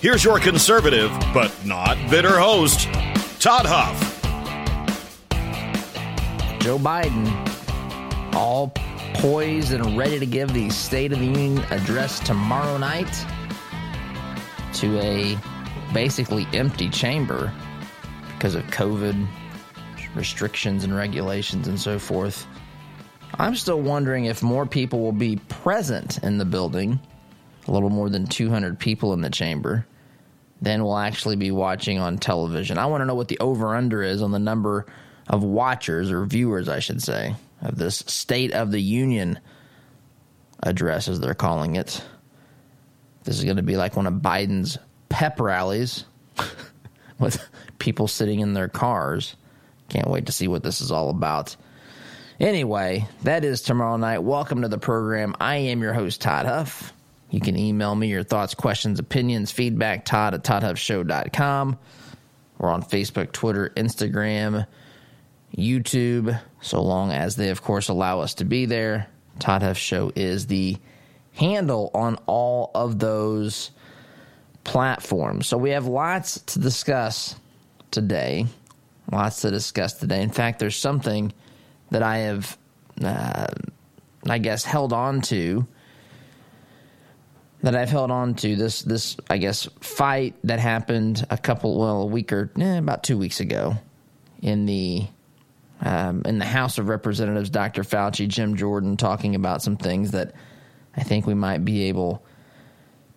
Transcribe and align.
Here's 0.00 0.22
your 0.22 0.38
conservative, 0.38 1.10
but 1.34 1.52
not 1.66 1.98
bitter 2.08 2.38
host, 2.38 2.84
Todd 3.40 3.66
Huff. 3.66 3.98
Joe 6.60 6.78
Biden, 6.78 7.26
all 8.32 8.72
poised 9.14 9.72
and 9.72 9.98
ready 9.98 10.20
to 10.20 10.26
give 10.26 10.54
the 10.54 10.70
State 10.70 11.12
of 11.12 11.18
the 11.18 11.26
Union 11.26 11.58
address 11.72 12.20
tomorrow 12.20 12.78
night 12.78 13.12
to 14.74 15.00
a 15.00 15.36
basically 15.92 16.46
empty 16.52 16.88
chamber 16.90 17.52
because 18.34 18.54
of 18.54 18.62
COVID 18.66 19.26
restrictions 20.14 20.84
and 20.84 20.94
regulations 20.94 21.66
and 21.66 21.80
so 21.80 21.98
forth. 21.98 22.46
I'm 23.34 23.56
still 23.56 23.80
wondering 23.80 24.26
if 24.26 24.44
more 24.44 24.64
people 24.64 25.00
will 25.00 25.10
be 25.10 25.40
present 25.48 26.18
in 26.22 26.38
the 26.38 26.44
building, 26.44 27.00
a 27.68 27.72
little 27.72 27.90
more 27.90 28.08
than 28.08 28.26
200 28.26 28.78
people 28.78 29.12
in 29.12 29.20
the 29.20 29.30
chamber, 29.30 29.86
than 30.60 30.82
will 30.82 30.96
actually 30.96 31.36
be 31.36 31.50
watching 31.50 31.98
on 31.98 32.18
television. 32.18 32.78
I 32.78 32.86
want 32.86 33.02
to 33.02 33.04
know 33.04 33.14
what 33.14 33.28
the 33.28 33.38
over 33.38 33.76
under 33.76 34.02
is 34.02 34.22
on 34.22 34.32
the 34.32 34.38
number 34.38 34.86
of 35.28 35.44
watchers 35.44 36.10
or 36.10 36.24
viewers, 36.24 36.68
I 36.68 36.80
should 36.80 37.02
say, 37.02 37.36
of 37.60 37.76
this 37.76 37.98
State 38.06 38.52
of 38.52 38.72
the 38.72 38.80
Union 38.80 39.38
address, 40.62 41.06
as 41.08 41.20
they're 41.20 41.34
calling 41.34 41.76
it. 41.76 42.02
This 43.24 43.38
is 43.38 43.44
going 43.44 43.58
to 43.58 43.62
be 43.62 43.76
like 43.76 43.94
one 43.94 44.06
of 44.06 44.14
Biden's 44.14 44.78
pep 45.10 45.38
rallies 45.38 46.04
with 47.20 47.46
people 47.78 48.08
sitting 48.08 48.40
in 48.40 48.54
their 48.54 48.68
cars. 48.68 49.36
Can't 49.90 50.08
wait 50.08 50.26
to 50.26 50.32
see 50.32 50.48
what 50.48 50.62
this 50.62 50.80
is 50.80 50.90
all 50.90 51.10
about. 51.10 51.54
Anyway, 52.40 53.06
that 53.24 53.44
is 53.44 53.60
tomorrow 53.60 53.96
night. 53.96 54.20
Welcome 54.20 54.62
to 54.62 54.68
the 54.68 54.78
program. 54.78 55.34
I 55.40 55.56
am 55.56 55.82
your 55.82 55.92
host, 55.92 56.20
Todd 56.20 56.46
Huff. 56.46 56.92
You 57.30 57.40
can 57.40 57.56
email 57.56 57.94
me 57.94 58.08
your 58.08 58.22
thoughts, 58.22 58.54
questions, 58.54 58.98
opinions, 58.98 59.50
feedback, 59.50 60.04
Todd 60.04 60.34
at 60.34 60.44
ToddHuffShow.com. 60.44 61.78
We're 62.58 62.70
on 62.70 62.82
Facebook, 62.82 63.32
Twitter, 63.32 63.70
Instagram, 63.76 64.66
YouTube, 65.56 66.40
so 66.60 66.82
long 66.82 67.12
as 67.12 67.36
they, 67.36 67.50
of 67.50 67.62
course, 67.62 67.88
allow 67.88 68.20
us 68.20 68.34
to 68.34 68.44
be 68.44 68.66
there. 68.66 69.08
Todd 69.38 69.62
Huff 69.62 69.76
Show 69.76 70.10
is 70.16 70.46
the 70.46 70.76
handle 71.34 71.90
on 71.94 72.16
all 72.26 72.70
of 72.74 72.98
those 72.98 73.70
platforms. 74.64 75.46
So 75.46 75.56
we 75.56 75.70
have 75.70 75.86
lots 75.86 76.40
to 76.40 76.58
discuss 76.58 77.36
today. 77.90 78.46
Lots 79.10 79.42
to 79.42 79.50
discuss 79.50 79.94
today. 79.94 80.22
In 80.22 80.30
fact, 80.30 80.58
there's 80.58 80.76
something 80.76 81.32
that 81.90 82.02
I 82.02 82.18
have, 82.18 82.58
uh, 83.02 83.46
I 84.28 84.38
guess, 84.38 84.64
held 84.64 84.92
on 84.92 85.20
to 85.22 85.66
that 87.62 87.74
I've 87.74 87.90
held 87.90 88.10
on 88.10 88.34
to 88.36 88.56
this 88.56 88.82
this 88.82 89.16
I 89.28 89.38
guess 89.38 89.68
fight 89.80 90.34
that 90.44 90.60
happened 90.60 91.26
a 91.30 91.36
couple 91.36 91.78
well 91.78 92.02
a 92.02 92.06
week 92.06 92.32
or 92.32 92.50
eh, 92.58 92.78
about 92.78 93.02
two 93.02 93.18
weeks 93.18 93.40
ago 93.40 93.74
in 94.40 94.66
the 94.66 95.06
um, 95.80 96.22
in 96.24 96.38
the 96.38 96.44
House 96.44 96.78
of 96.78 96.88
Representatives. 96.88 97.50
Dr. 97.50 97.82
Fauci, 97.82 98.26
Jim 98.28 98.56
Jordan 98.56 98.96
talking 98.96 99.34
about 99.34 99.62
some 99.62 99.76
things 99.76 100.12
that 100.12 100.32
I 100.96 101.02
think 101.02 101.26
we 101.26 101.34
might 101.34 101.64
be 101.64 101.84
able 101.84 102.24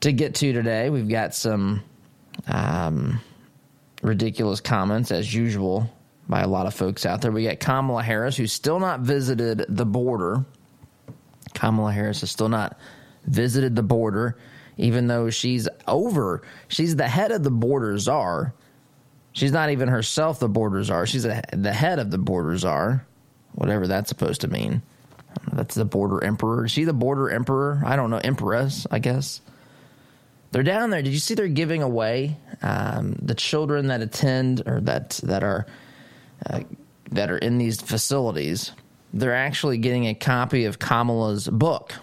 to 0.02 0.12
get 0.12 0.36
to 0.36 0.54
today. 0.54 0.90
We've 0.90 1.10
got 1.10 1.34
some 1.34 1.84
um, 2.48 3.20
ridiculous 4.02 4.60
comments 4.60 5.12
as 5.12 5.34
usual 5.34 5.90
by 6.28 6.42
a 6.42 6.48
lot 6.48 6.66
of 6.66 6.74
folks 6.74 7.06
out 7.06 7.22
there. 7.22 7.32
We 7.32 7.44
got 7.44 7.60
Kamala 7.60 8.04
Harris 8.04 8.38
who's 8.38 8.54
still 8.54 8.80
not 8.80 9.02
visited 9.02 9.66
the 9.68 9.86
border. 9.86 10.46
Kamala 11.54 11.92
Harris 11.92 12.24
is 12.24 12.32
still 12.32 12.50
not 12.50 12.80
visited 13.26 13.76
the 13.76 13.84
border, 13.84 14.38
even 14.78 15.08
though 15.08 15.30
she's 15.30 15.68
over. 15.88 16.42
She's 16.68 16.96
the 16.96 17.08
head 17.08 17.32
of 17.32 17.44
the 17.44 17.52
border 17.52 17.98
czar. 17.98 18.54
She's 19.34 19.52
not 19.52 19.70
even 19.70 19.88
herself 19.88 20.40
the 20.40 20.50
border 20.50 20.84
czar. 20.84 21.06
She's 21.06 21.26
a, 21.26 21.42
the 21.54 21.74
head 21.74 22.00
of 22.00 22.12
the 22.12 22.18
border 22.18 22.58
czar, 22.58 23.06
whatever 23.54 23.88
that's 23.88 24.10
supposed 24.10 24.42
to 24.42 24.48
mean. 24.48 24.82
That's 25.54 25.76
the 25.76 25.86
border 25.86 26.24
emperor. 26.24 26.66
Is 26.66 26.72
she 26.72 26.84
the 26.84 26.94
border 26.94 27.30
emperor? 27.30 27.82
I 27.86 27.96
don't 27.96 28.10
know. 28.10 28.20
Empress, 28.22 28.86
I 28.92 29.00
guess. 29.00 29.42
They're 30.52 30.64
down 30.64 30.90
there. 30.90 31.02
Did 31.02 31.14
you 31.14 31.20
see 31.20 31.34
they're 31.34 31.48
giving 31.48 31.82
away 31.82 32.38
um, 32.62 33.14
the 33.22 33.36
children 33.36 33.88
that 33.88 34.02
attend 34.02 34.64
or 34.66 34.82
that 34.82 35.22
that 35.24 35.44
are 35.44 35.66
uh, 36.46 36.62
that 37.12 37.32
are 37.32 37.38
in 37.38 37.58
these 37.58 37.80
facilities? 37.80 38.74
They're 39.14 39.36
actually 39.36 39.78
getting 39.78 40.08
a 40.08 40.14
copy 40.14 40.66
of 40.66 40.80
Kamala's 40.80 41.48
book 41.48 41.94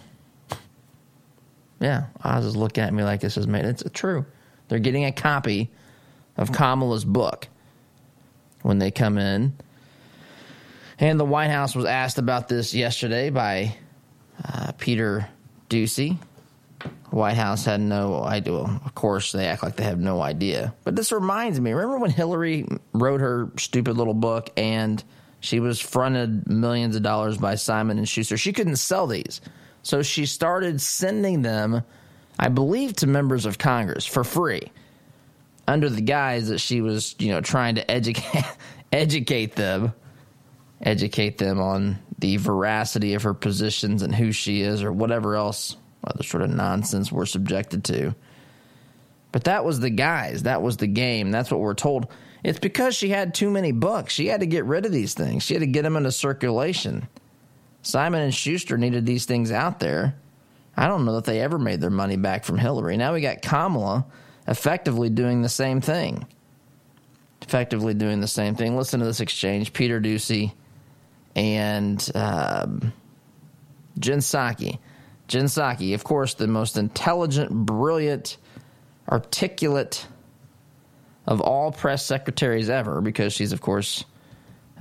yeah, 1.79 2.07
Oz 2.23 2.45
is 2.45 2.55
looking 2.55 2.83
at 2.83 2.93
me 2.93 3.03
like 3.03 3.21
this 3.21 3.37
is 3.37 3.47
made. 3.47 3.65
It's 3.65 3.83
true. 3.93 4.25
They're 4.67 4.79
getting 4.79 5.05
a 5.05 5.11
copy 5.11 5.69
of 6.37 6.51
Kamala's 6.51 7.05
book 7.05 7.47
when 8.61 8.79
they 8.79 8.91
come 8.91 9.17
in. 9.17 9.53
And 10.99 11.19
the 11.19 11.25
White 11.25 11.49
House 11.49 11.75
was 11.75 11.85
asked 11.85 12.17
about 12.17 12.49
this 12.49 12.73
yesterday 12.73 13.29
by 13.29 13.75
uh, 14.43 14.73
Peter 14.73 15.27
Doocy. 15.69 16.17
White 17.09 17.37
House 17.37 17.65
had 17.65 17.79
no 17.79 18.23
idea. 18.23 18.53
Well, 18.53 18.81
of 18.85 18.95
course, 18.95 19.31
they 19.31 19.47
act 19.47 19.63
like 19.63 19.75
they 19.75 19.83
have 19.83 19.99
no 19.99 20.21
idea. 20.21 20.75
But 20.83 20.95
this 20.95 21.11
reminds 21.11 21.59
me. 21.59 21.71
Remember 21.71 21.97
when 21.97 22.11
Hillary 22.11 22.67
wrote 22.93 23.21
her 23.21 23.49
stupid 23.57 23.97
little 23.97 24.13
book 24.13 24.49
and 24.57 25.03
she 25.39 25.59
was 25.59 25.79
fronted 25.79 26.47
millions 26.47 26.95
of 26.95 27.01
dollars 27.01 27.37
by 27.37 27.55
Simon 27.55 27.97
and 27.97 28.07
Schuster? 28.07 28.37
She 28.37 28.53
couldn't 28.53 28.75
sell 28.75 29.07
these. 29.07 29.41
So 29.83 30.01
she 30.01 30.25
started 30.25 30.81
sending 30.81 31.41
them, 31.41 31.83
I 32.37 32.49
believe, 32.49 32.95
to 32.97 33.07
members 33.07 33.45
of 33.45 33.57
Congress 33.57 34.05
for 34.05 34.23
free 34.23 34.71
under 35.67 35.89
the 35.89 36.01
guise 36.01 36.49
that 36.49 36.59
she 36.59 36.81
was, 36.81 37.15
you 37.19 37.31
know, 37.31 37.41
trying 37.41 37.75
to 37.75 37.89
educate 37.89 38.43
educate 38.91 39.55
them, 39.55 39.93
educate 40.81 41.37
them 41.37 41.59
on 41.59 41.99
the 42.17 42.37
veracity 42.37 43.13
of 43.13 43.23
her 43.23 43.33
positions 43.33 44.01
and 44.01 44.13
who 44.13 44.31
she 44.31 44.61
is 44.61 44.83
or 44.83 44.91
whatever 44.91 45.35
else 45.35 45.77
other 46.03 46.23
sort 46.23 46.43
of 46.43 46.49
nonsense 46.49 47.11
we're 47.11 47.25
subjected 47.25 47.83
to. 47.85 48.15
But 49.31 49.43
that 49.43 49.63
was 49.63 49.79
the 49.79 49.89
guise, 49.89 50.43
that 50.43 50.61
was 50.61 50.77
the 50.77 50.87
game. 50.87 51.31
That's 51.31 51.51
what 51.51 51.59
we're 51.59 51.75
told. 51.75 52.07
It's 52.43 52.59
because 52.59 52.95
she 52.95 53.09
had 53.09 53.33
too 53.33 53.49
many 53.49 53.71
books. 53.71 54.13
She 54.13 54.27
had 54.27 54.39
to 54.39 54.47
get 54.47 54.65
rid 54.65 54.85
of 54.85 54.91
these 54.91 55.13
things. 55.13 55.43
She 55.43 55.53
had 55.53 55.61
to 55.61 55.67
get 55.67 55.83
them 55.83 55.95
into 55.95 56.11
circulation. 56.11 57.07
Simon 57.81 58.21
and 58.21 58.33
Schuster 58.33 58.77
needed 58.77 59.05
these 59.05 59.25
things 59.25 59.51
out 59.51 59.79
there. 59.79 60.15
I 60.75 60.87
don't 60.87 61.05
know 61.05 61.15
that 61.15 61.25
they 61.25 61.41
ever 61.41 61.57
made 61.57 61.81
their 61.81 61.89
money 61.89 62.17
back 62.17 62.43
from 62.43 62.57
Hillary. 62.57 62.97
Now 62.97 63.13
we 63.13 63.21
got 63.21 63.41
Kamala 63.41 64.05
effectively 64.47 65.09
doing 65.09 65.41
the 65.41 65.49
same 65.49 65.81
thing. 65.81 66.25
Effectively 67.41 67.93
doing 67.93 68.21
the 68.21 68.27
same 68.27 68.55
thing. 68.55 68.75
Listen 68.75 68.99
to 68.99 69.05
this 69.05 69.21
exchange. 69.21 69.73
Peter 69.73 69.99
Doocy 69.99 70.53
and 71.35 72.09
um, 72.15 72.93
Jen 73.97 74.19
Psaki. 74.19 74.79
Jen 75.27 75.45
Psaki, 75.45 75.93
of 75.93 76.03
course, 76.03 76.33
the 76.33 76.47
most 76.47 76.77
intelligent, 76.77 77.51
brilliant, 77.51 78.37
articulate 79.09 80.05
of 81.27 81.41
all 81.41 81.71
press 81.71 82.05
secretaries 82.05 82.69
ever, 82.69 83.01
because 83.01 83.33
she's, 83.33 83.51
of 83.51 83.61
course, 83.61 84.03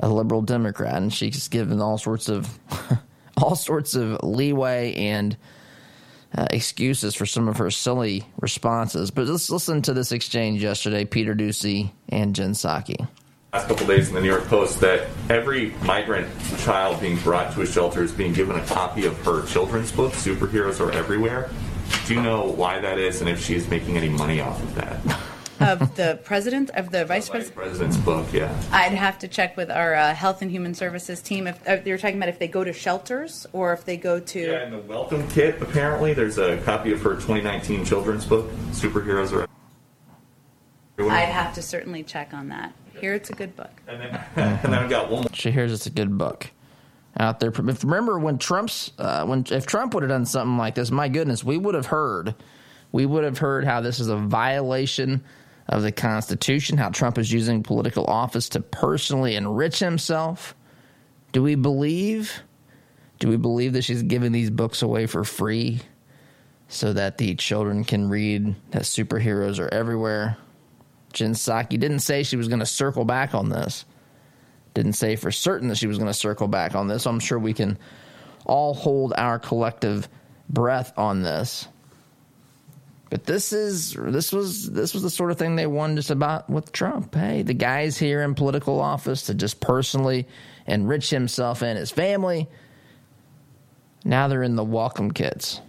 a 0.01 0.09
liberal 0.09 0.43
Democrat, 0.43 0.97
and 0.97 1.13
she's 1.13 1.49
given 1.49 1.81
all 1.81 1.99
sorts 1.99 2.29
of 2.29 2.59
all 3.37 3.57
sorts 3.57 3.95
of 3.95 4.23
leeway 4.23 4.95
and 4.95 5.37
uh, 6.37 6.47
excuses 6.51 7.15
for 7.15 7.27
some 7.27 7.49
of 7.49 7.57
her 7.59 7.71
silly 7.71 8.27
responses. 8.41 9.11
But 9.11 9.27
let's 9.27 9.51
listen 9.51 9.83
to 9.83 9.95
this 9.95 10.13
exchange 10.13 10.63
yesterday: 10.63 11.05
Peter 11.05 11.35
Doocy 11.35 11.91
and 12.09 12.35
Jen 12.35 12.53
Psaki. 12.53 13.09
Last 13.53 13.69
couple 13.69 13.87
days 13.87 14.09
in 14.09 14.15
the 14.15 14.21
New 14.21 14.29
York 14.29 14.45
Post 14.45 14.81
that 14.81 15.09
every 15.31 15.71
migrant 15.83 16.29
child 16.59 17.01
being 17.01 17.17
brought 17.21 17.55
to 17.55 17.63
a 17.63 17.67
shelter 17.67 18.03
is 18.03 18.13
being 18.13 18.35
given 18.35 18.57
a 18.57 18.67
copy 18.67 19.07
of 19.07 19.17
her 19.25 19.47
children's 19.47 19.91
book, 19.91 20.13
Superheroes 20.13 20.81
Are 20.81 20.93
Everywhere. 20.93 21.49
Do 22.07 22.15
you 22.15 22.21
know 22.21 22.45
why 22.45 22.79
that 22.79 22.99
is, 22.99 23.23
and 23.23 23.31
if 23.31 23.43
she 23.43 23.55
is 23.55 23.67
making 23.69 23.97
any 23.97 24.11
money 24.11 24.43
off 24.43 24.63
of 24.63 24.75
that? 24.75 25.01
Of 25.61 25.97
the 25.97 26.19
president 26.25 26.71
of 26.71 26.91
the 26.91 27.05
vice 27.05 27.29
president. 27.29 27.57
President's 27.57 27.97
book, 27.97 28.33
yeah. 28.33 28.55
I'd 28.73 28.93
have 28.93 29.19
to 29.21 29.29
check 29.29 29.57
with 29.57 29.71
our 29.71 29.95
uh, 29.95 30.15
health 30.15 30.43
and 30.43 30.51
human 30.51 30.75
services 30.75 31.21
team 31.21 31.47
if 31.47 31.69
uh, 31.69 31.79
you're 31.85 31.99
talking 31.99 32.17
about 32.17 32.29
if 32.29 32.39
they 32.39 32.49
go 32.49 32.65
to 32.65 32.73
shelters 32.73 33.47
or 33.53 33.73
if 33.73 33.85
they 33.85 33.97
go 33.97 34.21
to. 34.21 34.41
Yeah, 34.41 34.67
in 34.67 34.73
the 34.73 34.79
welcome 34.79 35.27
kit, 35.29 35.61
apparently 35.61 36.15
there's 36.15 36.39
a 36.39 36.59
copy 36.59 36.93
of 36.93 37.03
her 37.03 37.15
2019 37.15 37.85
children's 37.85 38.25
book, 38.25 38.51
Superheroes 38.71 39.33
Are 39.33 39.47
What- 41.03 41.13
I'd 41.13 41.29
have 41.29 41.55
to 41.55 41.63
certainly 41.63 42.03
check 42.03 42.33
on 42.35 42.49
that. 42.49 42.73
Here, 43.01 43.15
it's 43.15 43.31
a 43.31 43.35
good 43.35 43.55
book. 43.55 43.71
and 43.87 44.01
then, 44.01 44.25
and 44.37 44.63
then 44.63 44.75
I've 44.75 44.91
got 44.91 45.11
one 45.11 45.23
more. 45.23 45.31
She 45.33 45.51
hears 45.53 45.73
it's 45.73 45.87
a 45.87 45.91
good 45.91 46.19
book 46.19 46.51
out 47.19 47.39
there. 47.39 47.51
If 47.51 47.85
remember 47.85 48.19
when 48.19 48.39
Trump's 48.39 48.91
uh, 48.99 49.25
when 49.25 49.45
if 49.51 49.67
Trump 49.67 49.95
would 49.95 50.03
have 50.03 50.11
done 50.11 50.27
something 50.27 50.59
like 50.59 50.75
this, 50.75 50.91
my 50.91 51.09
goodness, 51.09 51.45
we 51.45 51.59
would 51.59 51.77
have 51.77 51.87
heard 51.87 52.35
we 52.93 53.07
would 53.07 53.25
have 53.25 53.39
heard 53.39 53.65
how 53.65 53.81
this 53.81 54.01
is 54.01 54.09
a 54.09 54.17
violation 54.17 55.23
of 55.69 55.83
the 55.83 55.93
Constitution, 55.93 56.79
how 56.79 56.91
Trump 56.91 57.19
is 57.19 57.33
using 57.33 57.63
political 57.63 58.05
office 58.05 58.49
to 58.51 58.61
personally 58.61 59.35
enrich 59.35 59.79
himself. 59.79 60.55
Do 61.33 61.43
we 61.43 61.55
believe? 61.55 62.43
Do 63.19 63.29
we 63.29 63.37
believe 63.37 63.75
that 63.75 63.83
she's 63.83 64.03
giving 64.03 64.33
these 64.33 64.51
books 64.51 64.83
away 64.83 65.07
for 65.07 65.25
free 65.25 65.81
so 66.69 66.93
that 66.93 67.19
the 67.19 67.35
children 67.35 67.85
can 67.85 68.09
read 68.09 68.55
that 68.71 68.83
superheroes 68.83 69.59
are 69.59 69.73
everywhere? 69.73 70.37
Jen 71.13 71.33
Psaki 71.33 71.79
didn't 71.79 72.01
say 72.01 72.23
she 72.23 72.37
was 72.37 72.49
going 72.49 72.61
to 72.61 72.67
circle 72.67 73.05
back 73.05 73.35
on 73.35 73.49
this 73.49 73.85
didn't 74.79 74.93
say 74.93 75.17
for 75.17 75.33
certain 75.33 75.69
that 75.69 75.77
she 75.77 75.89
was 75.89 75.99
going 75.99 76.07
to 76.07 76.15
circle 76.15 76.47
back 76.47 76.77
on 76.77 76.87
this. 76.87 77.07
I'm 77.07 77.19
sure 77.19 77.39
we 77.39 77.53
can 77.53 77.79
all 78.47 78.75
hold 78.75 79.13
our 79.17 79.39
collective 79.41 80.09
breath 80.49 80.93
on 80.97 81.23
this. 81.23 81.67
But 83.11 83.25
this 83.25 83.53
is 83.53 83.95
this 83.95 84.33
was 84.33 84.71
this 84.71 84.93
was 84.93 85.03
the 85.03 85.11
sort 85.11 85.31
of 85.31 85.39
thing 85.39 85.57
they 85.57 85.67
won 85.67 85.97
just 85.97 86.11
about 86.11 86.51
with 86.51 86.73
Trump. 86.73 87.15
Hey, 87.15 87.43
the 87.43 87.55
guy's 87.55 87.97
here 87.97 88.23
in 88.23 88.35
political 88.35 88.81
office 88.81 89.23
to 89.23 89.35
just 89.35 89.61
personally 89.61 90.27
enrich 90.67 91.09
himself 91.09 91.63
and 91.63 91.79
his 91.79 91.91
family. 91.91 92.49
Now 94.05 94.29
they're 94.29 94.43
in 94.43 94.57
the 94.57 94.65
welcome 94.65 95.11
kits. 95.11 95.61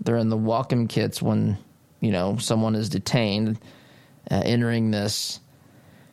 They're 0.00 0.18
in 0.18 0.28
the 0.28 0.36
welcome 0.36 0.88
kits 0.88 1.22
when 1.22 1.56
you 2.00 2.10
know 2.10 2.36
someone 2.36 2.74
is 2.74 2.90
detained, 2.90 3.58
uh, 4.30 4.42
entering 4.44 4.90
this 4.90 5.40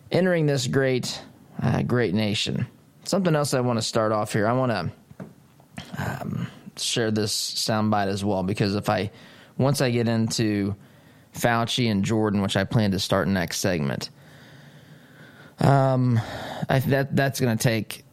entering 0.09 0.45
this 0.45 0.67
great 0.67 1.21
uh, 1.61 1.81
great 1.81 2.13
nation. 2.13 2.65
Something 3.03 3.35
else 3.35 3.53
I 3.53 3.59
want 3.59 3.77
to 3.77 3.83
start 3.83 4.13
off 4.13 4.31
here. 4.31 4.47
I 4.47 4.53
want 4.53 4.71
to 4.71 4.91
um, 5.97 6.47
share 6.77 7.11
this 7.11 7.33
soundbite 7.35 8.07
as 8.07 8.23
well 8.23 8.43
because 8.43 8.75
if 8.75 8.87
I 8.87 9.11
once 9.59 9.81
I 9.81 9.91
get 9.91 10.07
into 10.07 10.75
Fauci 11.35 11.91
and 11.91 12.03
Jordan, 12.03 12.41
which 12.41 12.57
I 12.57 12.63
plan 12.63 12.91
to 12.91 12.99
start 12.99 13.27
next 13.27 13.59
segment, 13.59 14.09
um, 15.59 16.19
I, 16.67 16.79
that 16.79 17.15
that's 17.15 17.39
going 17.39 17.55
to 17.55 17.61
take 17.61 18.03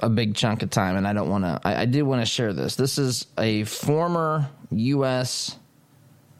a 0.00 0.08
big 0.08 0.34
chunk 0.34 0.62
of 0.62 0.70
time, 0.70 0.96
and 0.96 1.06
I 1.06 1.12
don't 1.12 1.28
want 1.28 1.44
to. 1.44 1.60
I, 1.64 1.82
I 1.82 1.84
do 1.84 2.06
want 2.06 2.22
to 2.22 2.26
share 2.26 2.52
this. 2.52 2.76
This 2.76 2.96
is 2.96 3.26
a 3.36 3.64
former 3.64 4.48
U.S. 4.70 5.58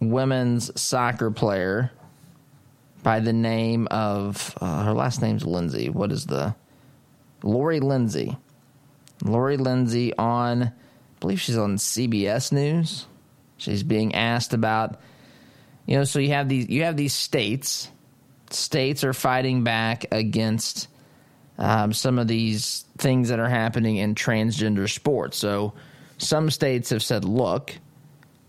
women's 0.00 0.80
soccer 0.80 1.30
player 1.30 1.90
by 3.02 3.20
the 3.20 3.32
name 3.32 3.88
of 3.90 4.56
uh, 4.60 4.84
her 4.84 4.92
last 4.92 5.20
name's 5.20 5.44
Lindsey. 5.44 5.90
What 5.90 6.12
is 6.12 6.26
the 6.26 6.54
Lori 7.42 7.80
Lindsey? 7.80 8.36
Lori 9.24 9.56
Lindsey 9.56 10.16
on, 10.16 10.62
I 10.62 10.72
believe 11.18 11.40
she's 11.40 11.58
on 11.58 11.76
CBS 11.76 12.52
News. 12.52 13.06
She's 13.58 13.82
being 13.82 14.14
asked 14.14 14.54
about, 14.54 15.00
you 15.86 15.98
know, 15.98 16.04
so 16.04 16.18
you 16.18 16.30
have 16.30 16.48
these 16.48 16.68
you 16.68 16.84
have 16.84 16.96
these 16.96 17.12
states. 17.12 17.90
States 18.50 19.04
are 19.04 19.12
fighting 19.12 19.62
back 19.62 20.06
against 20.10 20.88
um, 21.58 21.92
some 21.92 22.18
of 22.18 22.28
these 22.28 22.86
things 22.96 23.28
that 23.28 23.38
are 23.38 23.48
happening 23.48 23.96
in 23.96 24.14
transgender 24.14 24.88
sports. 24.88 25.36
So 25.36 25.74
some 26.16 26.50
states 26.50 26.90
have 26.90 27.02
said, 27.02 27.24
look, 27.24 27.74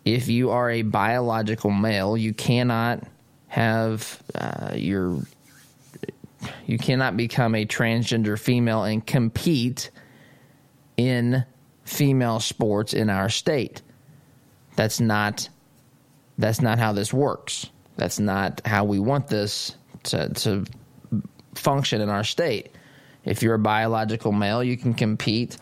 if 0.06 0.28
you 0.28 0.52
are 0.52 0.70
a 0.70 0.84
biological 0.84 1.72
male, 1.72 2.16
you 2.16 2.34
cannot 2.34 3.04
have 3.48 4.22
uh, 4.36 4.72
your 4.76 5.22
you 6.66 6.78
cannot 6.78 7.18
become 7.18 7.56
a 7.56 7.66
transgender 7.66 8.40
female 8.40 8.84
and 8.84 9.06
compete 9.06 9.92
in 10.96 11.44
female 11.84 12.40
sports 12.40 12.94
in 12.94 13.10
our 13.10 13.30
state. 13.30 13.82
That's 14.80 15.02
not 15.02 15.50
that's 16.38 16.62
not 16.62 16.80
how 16.80 16.94
this 16.94 17.14
works. 17.14 17.70
That's 17.98 18.18
not 18.18 18.62
how 18.64 18.86
we 18.86 18.98
want 18.98 19.28
this 19.28 19.76
to, 20.04 20.30
to 20.30 20.64
function 21.54 22.00
in 22.00 22.08
our 22.08 22.24
state. 22.24 22.74
If 23.26 23.44
you're 23.44 23.56
a 23.56 23.60
biological 23.60 24.32
male, 24.32 24.64
you 24.64 24.78
can 24.78 24.94
compete 24.94 25.58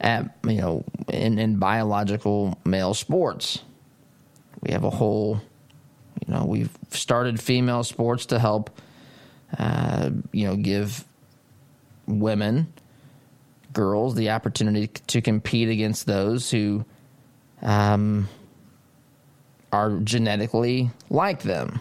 at 0.00 0.38
you 0.46 0.56
know 0.56 0.84
in, 1.12 1.38
in 1.38 1.56
biological 1.56 2.58
male 2.64 2.94
sports. 2.94 3.62
We 4.62 4.72
have 4.72 4.84
a 4.84 4.90
whole 4.90 5.42
you 6.26 6.32
know, 6.32 6.46
we've 6.46 6.70
started 6.88 7.42
female 7.42 7.84
sports 7.84 8.24
to 8.26 8.38
help, 8.38 8.80
uh, 9.58 10.08
you 10.32 10.46
know, 10.46 10.56
give 10.56 11.04
women, 12.06 12.72
girls, 13.74 14.14
the 14.14 14.30
opportunity 14.30 14.86
to 15.08 15.20
compete 15.20 15.68
against 15.68 16.06
those 16.06 16.50
who 16.50 16.86
um, 17.62 18.28
are 19.72 19.98
genetically 19.98 20.90
like 21.08 21.42
them, 21.42 21.80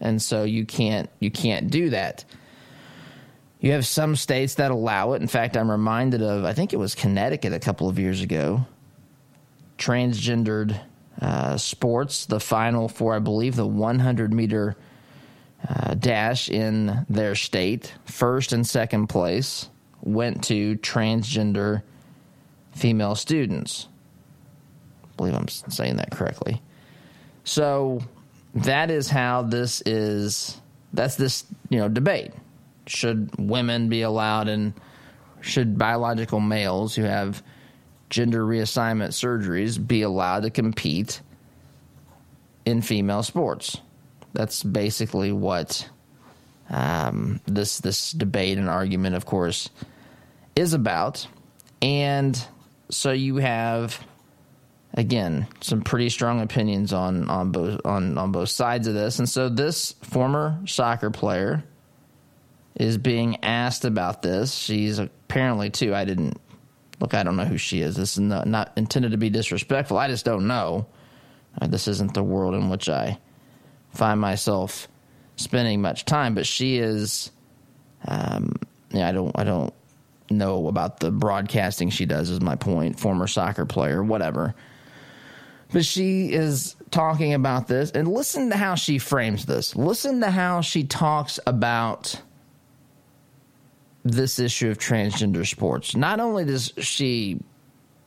and 0.00 0.20
so 0.20 0.44
you 0.44 0.66
can't 0.66 1.08
you 1.20 1.30
can't 1.30 1.70
do 1.70 1.90
that. 1.90 2.24
You 3.60 3.72
have 3.72 3.86
some 3.86 4.16
states 4.16 4.56
that 4.56 4.72
allow 4.72 5.12
it. 5.12 5.22
In 5.22 5.28
fact, 5.28 5.56
I'm 5.56 5.70
reminded 5.70 6.22
of 6.22 6.44
I 6.44 6.52
think 6.52 6.72
it 6.72 6.78
was 6.78 6.94
Connecticut 6.94 7.52
a 7.52 7.60
couple 7.60 7.88
of 7.88 7.98
years 7.98 8.20
ago. 8.20 8.66
Transgendered 9.78 10.78
uh, 11.20 11.56
sports, 11.56 12.26
the 12.26 12.40
final 12.40 12.88
for, 12.88 13.14
I 13.14 13.18
believe, 13.20 13.56
the 13.56 13.66
100 13.66 14.32
meter 14.32 14.76
uh, 15.68 15.94
dash 15.94 16.48
in 16.48 17.06
their 17.08 17.34
state, 17.34 17.94
first 18.04 18.52
and 18.52 18.66
second 18.66 19.06
place, 19.06 19.70
went 20.00 20.42
to 20.44 20.76
transgender 20.78 21.82
female 22.72 23.14
students. 23.14 23.86
Believe 25.22 25.36
I'm 25.36 25.48
saying 25.48 25.96
that 25.96 26.10
correctly. 26.10 26.60
So 27.44 28.02
that 28.56 28.90
is 28.90 29.08
how 29.08 29.42
this 29.42 29.80
is. 29.86 30.60
That's 30.92 31.14
this 31.14 31.44
you 31.68 31.78
know 31.78 31.88
debate. 31.88 32.32
Should 32.88 33.30
women 33.38 33.88
be 33.88 34.02
allowed 34.02 34.48
and 34.48 34.74
should 35.40 35.78
biological 35.78 36.40
males 36.40 36.96
who 36.96 37.02
have 37.02 37.40
gender 38.10 38.44
reassignment 38.44 39.10
surgeries 39.10 39.84
be 39.84 40.02
allowed 40.02 40.42
to 40.42 40.50
compete 40.50 41.20
in 42.64 42.82
female 42.82 43.22
sports. 43.22 43.78
That's 44.32 44.64
basically 44.64 45.30
what 45.30 45.88
um, 46.68 47.40
this 47.46 47.78
this 47.78 48.10
debate 48.10 48.58
and 48.58 48.68
argument, 48.68 49.14
of 49.14 49.24
course, 49.24 49.70
is 50.56 50.72
about. 50.72 51.28
And 51.80 52.44
so 52.90 53.10
you 53.12 53.36
have 53.36 54.04
again 54.94 55.46
some 55.60 55.80
pretty 55.80 56.08
strong 56.08 56.40
opinions 56.40 56.92
on 56.92 57.28
on 57.30 57.50
both 57.50 57.80
on 57.84 58.18
on 58.18 58.32
both 58.32 58.48
sides 58.48 58.86
of 58.86 58.94
this. 58.94 59.18
And 59.18 59.28
so 59.28 59.48
this 59.48 59.92
former 60.02 60.60
soccer 60.66 61.10
player 61.10 61.64
is 62.74 62.98
being 62.98 63.42
asked 63.44 63.84
about 63.84 64.22
this. 64.22 64.54
She's 64.54 64.98
apparently 64.98 65.70
too. 65.70 65.94
I 65.94 66.04
didn't 66.04 66.40
look. 67.00 67.14
I 67.14 67.22
don't 67.22 67.36
know 67.36 67.44
who 67.44 67.58
she 67.58 67.80
is. 67.80 67.96
This 67.96 68.12
is 68.12 68.20
not, 68.20 68.46
not 68.46 68.72
intended 68.76 69.12
to 69.12 69.18
be 69.18 69.30
disrespectful. 69.30 69.98
I 69.98 70.08
just 70.08 70.24
don't 70.24 70.46
know. 70.46 70.86
Uh, 71.60 71.66
this 71.66 71.86
isn't 71.86 72.14
the 72.14 72.22
world 72.22 72.54
in 72.54 72.70
which 72.70 72.88
I 72.88 73.18
find 73.90 74.20
myself 74.20 74.88
spending 75.36 75.82
much 75.82 76.04
time. 76.04 76.34
But 76.34 76.46
she 76.46 76.78
is. 76.78 77.30
Um, 78.06 78.56
yeah, 78.90 79.08
I 79.08 79.12
don't. 79.12 79.32
I 79.38 79.44
don't 79.44 79.72
know 80.30 80.66
about 80.66 81.00
the 81.00 81.10
broadcasting 81.10 81.90
she 81.90 82.06
does. 82.06 82.30
Is 82.30 82.40
my 82.40 82.56
point. 82.56 82.98
Former 82.98 83.26
soccer 83.26 83.66
player, 83.66 84.02
whatever. 84.02 84.54
But 85.72 85.84
she 85.84 86.32
is 86.32 86.76
talking 86.90 87.32
about 87.32 87.66
this, 87.66 87.90
and 87.92 88.06
listen 88.06 88.50
to 88.50 88.56
how 88.56 88.74
she 88.74 88.98
frames 88.98 89.46
this. 89.46 89.74
Listen 89.74 90.20
to 90.20 90.30
how 90.30 90.60
she 90.60 90.84
talks 90.84 91.40
about 91.46 92.20
this 94.04 94.38
issue 94.38 94.70
of 94.70 94.78
transgender 94.78 95.46
sports. 95.46 95.96
Not 95.96 96.20
only 96.20 96.44
does 96.44 96.72
she, 96.78 97.40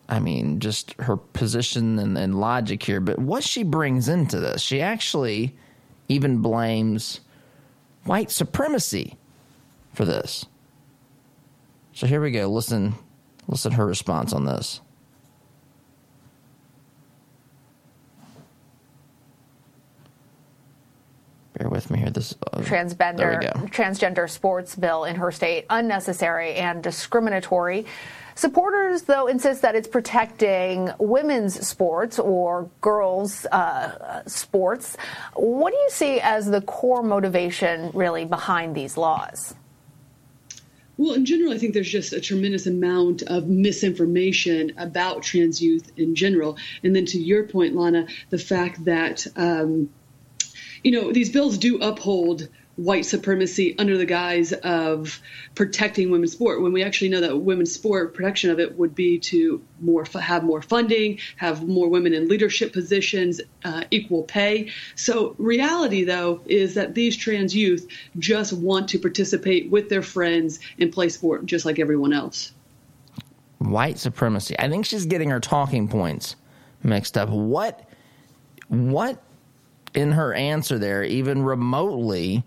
I 0.08 0.20
mean, 0.20 0.60
just 0.60 0.94
her 1.02 1.18
position 1.18 1.98
and, 1.98 2.18
and 2.18 2.40
logic 2.40 2.84
here, 2.84 3.00
but 3.00 3.18
what 3.18 3.44
she 3.44 3.64
brings 3.64 4.10
into 4.10 4.40
this, 4.40 4.62
she 4.62 4.82
actually 4.82 5.56
even 6.08 6.40
blames 6.42 7.22
white 8.04 8.30
supremacy 8.30 9.18
for 9.94 10.06
this. 10.06 10.46
So 11.94 12.06
here 12.06 12.22
we 12.22 12.30
go. 12.32 12.48
Listen, 12.48 12.94
listen 13.48 13.72
her 13.72 13.86
response 13.86 14.34
on 14.34 14.46
this. 14.46 14.82
Bear 21.58 21.70
with 21.70 21.90
me 21.90 22.00
here. 22.00 22.10
This 22.10 22.36
uh, 22.54 22.60
transgender 22.60 23.42
transgender 23.70 24.30
sports 24.30 24.76
bill 24.76 25.06
in 25.06 25.16
her 25.16 25.32
state 25.32 25.66
unnecessary 25.70 26.56
and 26.56 26.84
discriminatory. 26.84 27.86
Supporters, 28.38 29.04
though, 29.04 29.28
insist 29.28 29.62
that 29.62 29.76
it's 29.76 29.88
protecting 29.88 30.92
women's 31.00 31.66
sports 31.66 32.20
or 32.20 32.70
girls' 32.82 33.46
uh, 33.46 34.24
sports. 34.28 34.98
What 35.36 35.72
do 35.72 35.78
you 35.78 35.90
see 35.90 36.20
as 36.20 36.46
the 36.46 36.60
core 36.60 37.02
motivation, 37.02 37.92
really, 37.94 38.26
behind 38.26 38.76
these 38.76 38.98
laws? 38.98 39.56
Well, 40.98 41.14
in 41.14 41.26
general, 41.26 41.54
I 41.54 41.58
think 41.58 41.74
there's 41.74 41.90
just 41.90 42.12
a 42.12 42.20
tremendous 42.20 42.68
amount 42.68 43.22
of 43.24 43.48
misinformation 43.48 44.74
about 44.78 45.24
trans 45.24 45.62
youth 45.62 45.92
in 45.98 46.16
general. 46.16 46.58
And 46.84 46.94
then 46.94 47.06
to 47.08 47.18
your 47.18 47.48
point, 47.48 47.76
Lana, 47.76 48.08
the 48.30 48.38
fact 48.38 48.84
that, 48.86 49.28
um, 49.38 49.90
you 50.86 50.92
know, 50.92 51.12
these 51.12 51.32
bills 51.32 51.58
do 51.58 51.80
uphold 51.80 52.48
white 52.76 53.06
supremacy 53.06 53.76
under 53.80 53.98
the 53.98 54.06
guise 54.06 54.52
of 54.54 55.20
protecting 55.56 56.12
women's 56.12 56.34
sport 56.34 56.62
when 56.62 56.74
we 56.74 56.84
actually 56.84 57.10
know 57.10 57.22
that 57.22 57.36
women's 57.36 57.74
sport 57.74 58.14
protection 58.14 58.52
of 58.52 58.60
it 58.60 58.78
would 58.78 58.94
be 58.94 59.18
to 59.18 59.64
more 59.80 60.06
have 60.22 60.44
more 60.44 60.62
funding 60.62 61.18
have 61.38 61.68
more 61.68 61.90
women 61.90 62.14
in 62.14 62.28
leadership 62.28 62.72
positions 62.72 63.42
uh, 63.64 63.84
equal 63.90 64.22
pay. 64.24 64.70
So 64.96 65.34
reality 65.40 66.04
though 66.04 66.42
is 66.46 66.76
that 66.76 66.94
these 66.94 67.18
trans 67.18 67.56
youth 67.56 67.88
just 68.20 68.54
want 68.54 68.90
to 68.90 69.00
participate 69.00 69.72
with 69.72 69.90
their 69.90 70.04
friends 70.04 70.60
and 70.78 70.94
play 70.94 71.10
sport 71.10 71.48
just 71.48 71.66
like 71.66 71.80
everyone 71.80 72.14
else. 72.14 72.52
White 73.58 73.98
supremacy. 73.98 74.56
I 74.60 74.70
think 74.70 74.86
she's 74.86 75.08
getting 75.08 75.32
her 75.32 75.40
talking 75.40 75.88
points 75.88 76.36
mixed 76.84 77.18
up. 77.18 77.30
What 77.30 77.90
what 78.68 79.25
in 79.96 80.12
her 80.12 80.34
answer 80.34 80.78
there 80.78 81.04
even 81.04 81.44
remotely 81.44 82.44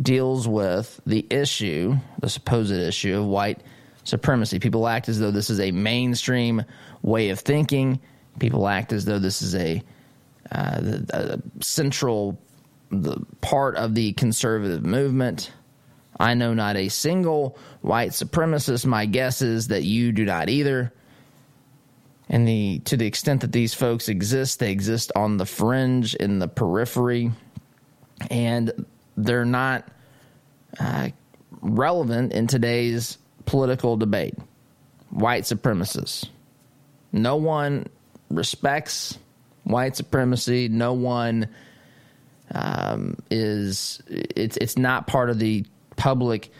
deals 0.00 0.46
with 0.46 1.00
the 1.06 1.26
issue, 1.30 1.96
the 2.20 2.28
supposed 2.28 2.72
issue 2.72 3.18
of 3.18 3.26
white 3.26 3.62
supremacy. 4.04 4.58
People 4.58 4.86
act 4.86 5.08
as 5.08 5.18
though 5.18 5.30
this 5.30 5.50
is 5.50 5.60
a 5.60 5.72
mainstream 5.72 6.64
way 7.02 7.30
of 7.30 7.40
thinking. 7.40 8.00
People 8.38 8.68
act 8.68 8.92
as 8.92 9.04
though 9.04 9.18
this 9.18 9.42
is 9.42 9.54
a, 9.54 9.82
uh, 10.52 10.80
a 11.10 11.40
central 11.60 12.38
the 12.90 13.18
part 13.40 13.76
of 13.76 13.94
the 13.94 14.12
conservative 14.12 14.84
movement. 14.84 15.52
I 16.18 16.34
know 16.34 16.54
not 16.54 16.76
a 16.76 16.88
single 16.88 17.58
white 17.80 18.10
supremacist. 18.10 18.86
My 18.86 19.06
guess 19.06 19.42
is 19.42 19.68
that 19.68 19.82
you 19.82 20.12
do 20.12 20.24
not 20.24 20.48
either. 20.48 20.92
And 22.28 22.46
the 22.46 22.80
to 22.86 22.96
the 22.96 23.06
extent 23.06 23.42
that 23.42 23.52
these 23.52 23.72
folks 23.72 24.08
exist, 24.08 24.58
they 24.58 24.72
exist 24.72 25.12
on 25.14 25.36
the 25.36 25.46
fringe, 25.46 26.14
in 26.16 26.40
the 26.40 26.48
periphery, 26.48 27.30
and 28.30 28.86
they're 29.16 29.44
not 29.44 29.88
uh, 30.80 31.10
relevant 31.60 32.32
in 32.32 32.46
today's 32.46 33.18
political 33.44 33.96
debate. 33.96 34.34
White 35.10 35.44
supremacists. 35.44 36.28
No 37.12 37.36
one 37.36 37.86
respects 38.28 39.18
white 39.62 39.96
supremacy. 39.96 40.68
No 40.68 40.92
one 40.92 41.48
um, 42.52 43.16
is. 43.30 44.02
It's 44.08 44.56
it's 44.56 44.76
not 44.76 45.06
part 45.06 45.30
of 45.30 45.38
the 45.38 45.64
public 45.96 46.50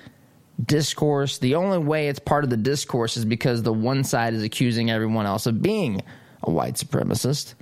discourse. 0.65 1.39
The 1.39 1.55
only 1.55 1.79
way 1.79 2.09
it's 2.09 2.19
part 2.19 2.45
of 2.45 2.51
the 2.51 2.57
discourse 2.57 3.17
is 3.17 3.25
because 3.25 3.63
the 3.63 3.73
one 3.73 4.05
side 4.05 4.35
is 4.35 4.43
accusing 4.43 4.91
everyone 4.91 5.27
else 5.27 5.47
of 5.47 5.63
being 5.63 6.03
a 6.43 6.51
white 6.51 6.75
supremacist, 6.75 7.55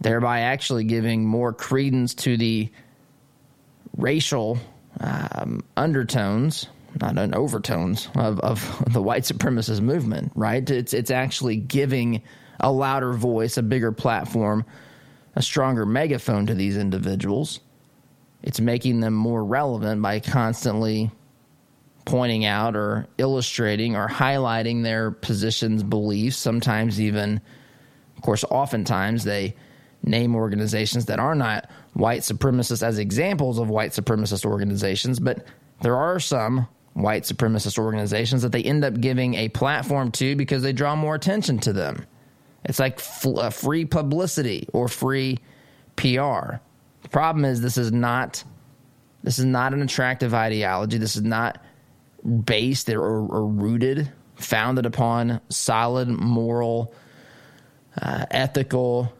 thereby 0.00 0.40
actually 0.40 0.84
giving 0.84 1.24
more 1.24 1.52
credence 1.52 2.14
to 2.14 2.36
the 2.36 2.70
racial 3.96 4.58
um, 5.00 5.64
undertones, 5.76 6.66
not 7.00 7.18
an 7.18 7.34
overtones 7.34 8.08
of, 8.16 8.40
of 8.40 8.84
the 8.92 9.02
white 9.02 9.22
supremacist 9.22 9.80
movement, 9.80 10.32
right? 10.34 10.68
It's 10.68 10.92
it's 10.92 11.10
actually 11.10 11.56
giving 11.56 12.22
a 12.60 12.70
louder 12.70 13.12
voice, 13.12 13.56
a 13.56 13.62
bigger 13.62 13.92
platform, 13.92 14.64
a 15.34 15.42
stronger 15.42 15.86
megaphone 15.86 16.46
to 16.46 16.54
these 16.54 16.76
individuals. 16.76 17.60
It's 18.42 18.60
making 18.60 19.00
them 19.00 19.14
more 19.14 19.44
relevant 19.44 20.02
by 20.02 20.20
constantly 20.20 21.10
pointing 22.04 22.44
out 22.44 22.76
or 22.76 23.06
illustrating 23.18 23.96
or 23.96 24.08
highlighting 24.08 24.82
their 24.82 25.10
positions, 25.10 25.82
beliefs, 25.82 26.36
sometimes 26.36 27.00
even, 27.00 27.40
of 28.16 28.22
course, 28.22 28.44
oftentimes 28.44 29.24
they 29.24 29.54
name 30.02 30.34
organizations 30.34 31.06
that 31.06 31.18
are 31.18 31.34
not 31.34 31.70
white 31.94 32.22
supremacists 32.22 32.82
as 32.82 32.98
examples 32.98 33.58
of 33.58 33.68
white 33.68 33.92
supremacist 33.92 34.44
organizations, 34.44 35.20
but 35.20 35.46
there 35.80 35.96
are 35.96 36.18
some 36.18 36.66
white 36.94 37.22
supremacist 37.22 37.78
organizations 37.78 38.42
that 38.42 38.52
they 38.52 38.62
end 38.62 38.84
up 38.84 39.00
giving 39.00 39.34
a 39.34 39.48
platform 39.50 40.10
to 40.10 40.36
because 40.36 40.62
they 40.62 40.72
draw 40.72 40.94
more 40.96 41.14
attention 41.14 41.58
to 41.58 41.72
them. 41.72 42.04
It's 42.64 42.78
like 42.78 42.98
f- 42.98 43.26
uh, 43.26 43.50
free 43.50 43.84
publicity 43.84 44.68
or 44.72 44.88
free 44.88 45.38
PR. 45.96 46.56
The 47.02 47.08
problem 47.10 47.44
is 47.44 47.60
this 47.60 47.78
is 47.78 47.92
not 47.92 48.44
this 49.24 49.38
is 49.38 49.44
not 49.44 49.72
an 49.72 49.82
attractive 49.82 50.34
ideology. 50.34 50.98
This 50.98 51.14
is 51.14 51.22
not 51.22 51.62
based 52.44 52.88
or, 52.88 53.00
or 53.00 53.46
rooted, 53.46 54.10
founded 54.36 54.86
upon 54.86 55.40
solid 55.48 56.08
moral, 56.08 56.94
uh, 58.00 58.26
ethical 58.30 59.12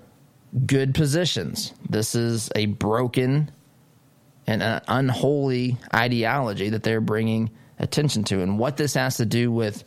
good 0.66 0.94
positions. 0.94 1.72
This 1.88 2.14
is 2.14 2.50
a 2.54 2.66
broken 2.66 3.50
and 4.46 4.62
an 4.62 4.82
unholy 4.88 5.76
ideology 5.94 6.70
that 6.70 6.82
they're 6.82 7.00
bringing 7.00 7.50
attention 7.78 8.24
to. 8.24 8.42
And 8.42 8.58
what 8.58 8.76
this 8.76 8.94
has 8.94 9.16
to 9.16 9.26
do 9.26 9.50
with 9.50 9.84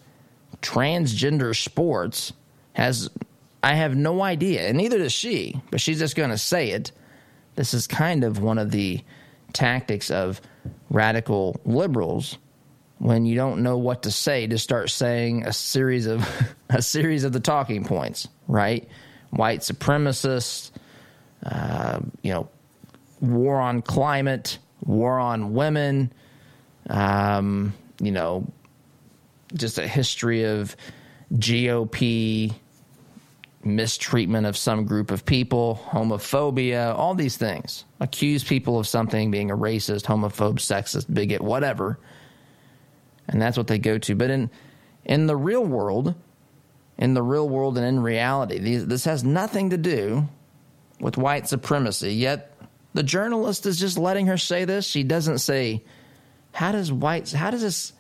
transgender 0.62 1.56
sports 1.56 2.34
has, 2.74 3.10
I 3.62 3.76
have 3.76 3.96
no 3.96 4.22
idea. 4.22 4.68
And 4.68 4.78
neither 4.78 4.98
does 4.98 5.14
she, 5.14 5.62
but 5.72 5.82
she's 5.82 6.00
just 6.00 6.16
going 6.16 6.30
to 6.30 6.38
say 6.38 6.72
it. 6.72 6.92
This 7.56 7.74
is 7.74 7.88
kind 7.88 8.24
of 8.24 8.40
one 8.40 8.58
of 8.58 8.72
the 8.72 9.02
tactics 9.54 10.12
of 10.12 10.42
radical 10.90 11.60
liberals 11.66 12.38
when 13.00 13.26
you 13.26 13.36
don't 13.36 13.62
know 13.62 13.78
what 13.78 14.04
to 14.04 14.12
say 14.12 14.48
to 14.48 14.58
start 14.58 14.90
saying 14.90 15.46
a 15.46 15.54
series 15.54 16.06
of 16.06 16.28
a 16.70 16.82
series 16.82 17.24
of 17.24 17.34
the 17.34 17.40
talking 17.40 17.84
points, 17.84 18.28
right? 18.48 18.88
white 19.36 19.60
supremacists, 19.60 20.72
uh, 21.46 22.00
you 22.22 22.34
know, 22.34 22.50
war 23.22 23.60
on 23.60 23.82
climate, 23.82 24.58
war 24.84 25.20
on 25.20 25.54
women, 25.54 26.12
um, 26.90 27.74
you 28.00 28.12
know, 28.12 28.48
just 29.54 29.78
a 29.78 29.88
history 29.88 30.44
of 30.44 30.76
GOP 31.34 32.54
mistreatment 33.64 34.46
of 34.46 34.56
some 34.56 34.86
group 34.86 35.10
of 35.10 35.26
people, 35.26 35.82
homophobia, 35.88 36.96
all 36.96 37.16
these 37.16 37.36
things. 37.36 37.84
Accuse 38.00 38.44
people 38.44 38.78
of 38.78 38.88
something 38.88 39.32
being 39.32 39.50
a 39.50 39.58
racist, 39.58 40.04
homophobe, 40.06 40.60
sexist, 40.60 41.12
bigot, 41.12 41.42
whatever. 41.42 42.00
And 43.28 43.42
that's 43.42 43.58
what 43.58 43.68
they 43.68 43.80
go 43.80 43.98
to. 43.98 44.16
But 44.16 44.30
in 44.30 44.50
in 45.04 45.28
the 45.28 45.36
real 45.36 45.64
world, 45.64 46.16
in 46.98 47.14
the 47.14 47.22
real 47.22 47.48
world 47.48 47.78
and 47.78 47.86
in 47.86 48.00
reality. 48.00 48.60
These, 48.60 48.88
this 48.88 49.06
has 49.06 49.24
nothing 49.24 49.70
to 49.72 49.78
do 49.78 50.28
with 51.00 51.18
white 51.18 51.48
supremacy. 51.48 52.14
Yet 52.14 52.52
the 52.94 53.04
journalist 53.04 53.66
is 53.66 53.80
just 53.80 53.98
letting 53.98 54.28
her 54.28 54.38
say 54.38 54.66
this. 54.66 54.86
She 54.86 55.04
doesn't 55.04 55.40
say, 55.40 55.84
"How 56.52 56.72
does 56.72 56.92
white? 56.92 57.32
How 57.32 57.52
does 57.52 57.62
this? 57.62 57.94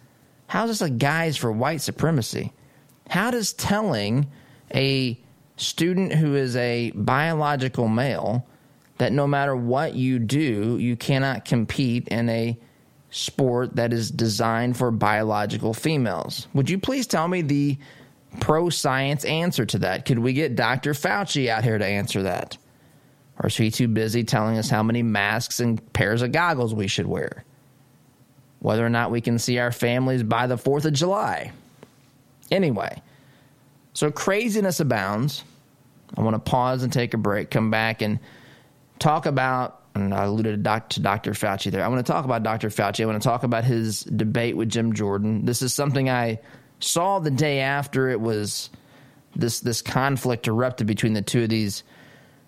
How 0.47 0.63
is 0.65 0.79
this 0.79 0.81
a 0.81 0.89
guise 0.89 1.37
for 1.37 1.51
white 1.51 1.81
supremacy? 1.81 2.53
How 3.09 3.31
does 3.31 3.53
telling 3.53 4.27
a 4.73 5.19
student 5.57 6.13
who 6.13 6.35
is 6.35 6.55
a 6.55 6.91
biological 6.91 7.87
male 7.87 8.45
that 8.97 9.11
no 9.11 9.27
matter 9.27 9.55
what 9.55 9.93
you 9.95 10.19
do, 10.19 10.77
you 10.79 10.95
cannot 10.95 11.45
compete 11.45 12.07
in 12.07 12.29
a 12.29 12.57
sport 13.15 13.77
that 13.77 13.93
is 13.93 14.11
designed 14.11 14.75
for 14.75 14.91
biological 14.91 15.73
females. 15.73 16.49
Would 16.53 16.69
you 16.69 16.77
please 16.77 17.07
tell 17.07 17.29
me 17.29 17.41
the 17.41 17.77
pro 18.41 18.69
science 18.69 19.23
answer 19.23 19.65
to 19.67 19.79
that? 19.79 20.03
Could 20.03 20.19
we 20.19 20.33
get 20.33 20.57
Dr. 20.57 20.91
Fauci 20.91 21.47
out 21.47 21.63
here 21.63 21.77
to 21.77 21.85
answer 21.85 22.23
that? 22.23 22.57
Or 23.39 23.47
is 23.47 23.55
he 23.55 23.71
too 23.71 23.87
busy 23.87 24.25
telling 24.25 24.57
us 24.57 24.69
how 24.69 24.83
many 24.83 25.01
masks 25.01 25.61
and 25.61 25.81
pairs 25.93 26.21
of 26.23 26.33
goggles 26.33 26.75
we 26.75 26.87
should 26.87 27.07
wear? 27.07 27.45
Whether 28.59 28.85
or 28.85 28.89
not 28.89 29.11
we 29.11 29.21
can 29.21 29.39
see 29.39 29.59
our 29.59 29.71
families 29.71 30.21
by 30.21 30.47
the 30.47 30.57
4th 30.57 30.83
of 30.83 30.91
July. 30.91 31.53
Anyway, 32.51 33.01
so 33.93 34.11
craziness 34.11 34.81
abounds. 34.81 35.45
I 36.17 36.21
want 36.21 36.35
to 36.35 36.39
pause 36.51 36.83
and 36.83 36.91
take 36.91 37.13
a 37.13 37.17
break, 37.17 37.49
come 37.49 37.71
back 37.71 38.01
and 38.01 38.19
talk 38.99 39.25
about, 39.25 39.84
and 39.95 40.13
I 40.13 40.25
alluded 40.25 40.63
to 40.63 40.99
Dr. 40.99 41.31
Fauci 41.31 41.71
there. 41.71 41.83
I 41.83 41.87
want 41.87 42.05
to 42.05 42.11
talk 42.11 42.25
about 42.25 42.43
Dr. 42.43 42.69
Fauci. 42.69 43.01
I 43.01 43.05
want 43.05 43.21
to 43.21 43.27
talk 43.27 43.43
about 43.43 43.63
his 43.63 44.03
debate 44.03 44.57
with 44.57 44.69
Jim 44.69 44.93
Jordan. 44.93 45.45
This 45.45 45.61
is 45.61 45.73
something 45.73 46.09
I 46.09 46.39
saw 46.79 47.19
the 47.19 47.31
day 47.31 47.61
after 47.61 48.09
it 48.09 48.19
was 48.19 48.69
this 49.35 49.61
this 49.61 49.81
conflict 49.81 50.47
erupted 50.47 50.87
between 50.87 51.13
the 51.13 51.21
two 51.21 51.43
of 51.43 51.49
these 51.49 51.83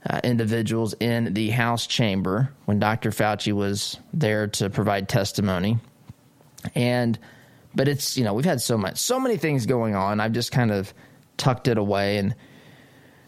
uh, 0.09 0.19
individuals 0.23 0.93
in 0.99 1.33
the 1.33 1.49
House 1.49 1.87
chamber 1.87 2.49
when 2.65 2.79
Dr. 2.79 3.11
Fauci 3.11 3.53
was 3.53 3.97
there 4.13 4.47
to 4.47 4.69
provide 4.69 5.09
testimony. 5.09 5.79
And, 6.75 7.17
but 7.75 7.87
it's, 7.87 8.17
you 8.17 8.23
know, 8.23 8.33
we've 8.33 8.45
had 8.45 8.61
so 8.61 8.77
much, 8.77 8.97
so 8.97 9.19
many 9.19 9.37
things 9.37 9.65
going 9.65 9.95
on. 9.95 10.19
I've 10.19 10.31
just 10.31 10.51
kind 10.51 10.71
of 10.71 10.93
tucked 11.37 11.67
it 11.67 11.77
away 11.77 12.17
and, 12.17 12.35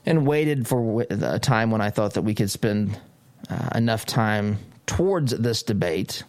and 0.05 0.25
waited 0.25 0.67
for 0.67 1.05
a 1.09 1.39
time 1.39 1.71
when 1.71 1.81
I 1.81 1.89
thought 1.89 2.13
that 2.13 2.21
we 2.21 2.33
could 2.33 2.49
spend 2.51 2.97
uh, 3.49 3.69
enough 3.75 4.05
time 4.05 4.57
towards 4.85 5.31
this 5.31 5.63
debate, 5.63 6.23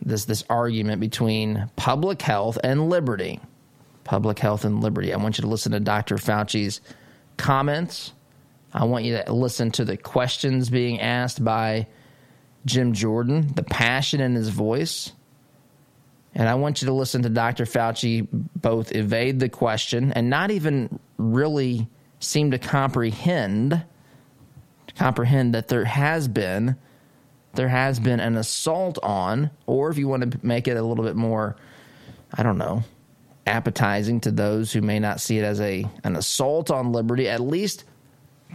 this 0.00 0.24
this 0.24 0.44
argument 0.48 1.00
between 1.00 1.68
public 1.76 2.22
health 2.22 2.58
and 2.62 2.88
liberty. 2.88 3.40
Public 4.04 4.38
health 4.38 4.64
and 4.64 4.82
liberty. 4.82 5.12
I 5.12 5.16
want 5.16 5.38
you 5.38 5.42
to 5.42 5.48
listen 5.48 5.72
to 5.72 5.80
Dr. 5.80 6.16
Fauci's 6.16 6.80
comments. 7.36 8.12
I 8.74 8.84
want 8.84 9.04
you 9.04 9.20
to 9.22 9.32
listen 9.32 9.70
to 9.72 9.84
the 9.84 9.96
questions 9.96 10.70
being 10.70 11.00
asked 11.00 11.44
by 11.44 11.86
Jim 12.64 12.92
Jordan, 12.92 13.52
the 13.54 13.62
passion 13.62 14.20
in 14.20 14.34
his 14.34 14.48
voice. 14.48 15.12
And 16.34 16.48
I 16.48 16.54
want 16.54 16.80
you 16.80 16.86
to 16.86 16.92
listen 16.92 17.22
to 17.22 17.28
Dr. 17.28 17.64
Fauci 17.64 18.26
both 18.30 18.94
evade 18.94 19.38
the 19.38 19.48
question 19.48 20.12
and 20.12 20.30
not 20.30 20.50
even 20.50 20.98
really 21.18 21.88
seem 22.20 22.52
to 22.52 22.58
comprehend 22.58 23.84
comprehend 24.96 25.54
that 25.54 25.68
there 25.68 25.84
has 25.84 26.28
been 26.28 26.76
there 27.54 27.68
has 27.68 28.00
been 28.00 28.20
an 28.20 28.36
assault 28.36 28.98
on, 29.02 29.50
or 29.66 29.90
if 29.90 29.98
you 29.98 30.08
want 30.08 30.30
to 30.30 30.46
make 30.46 30.68
it 30.68 30.76
a 30.76 30.82
little 30.82 31.04
bit 31.04 31.16
more, 31.16 31.56
I 32.32 32.42
don't 32.42 32.58
know, 32.58 32.82
appetizing 33.46 34.20
to 34.20 34.30
those 34.30 34.72
who 34.72 34.80
may 34.80 34.98
not 34.98 35.20
see 35.20 35.38
it 35.38 35.44
as 35.44 35.60
a 35.60 35.84
an 36.04 36.16
assault 36.16 36.70
on 36.70 36.92
liberty. 36.92 37.28
At 37.28 37.40
least 37.40 37.84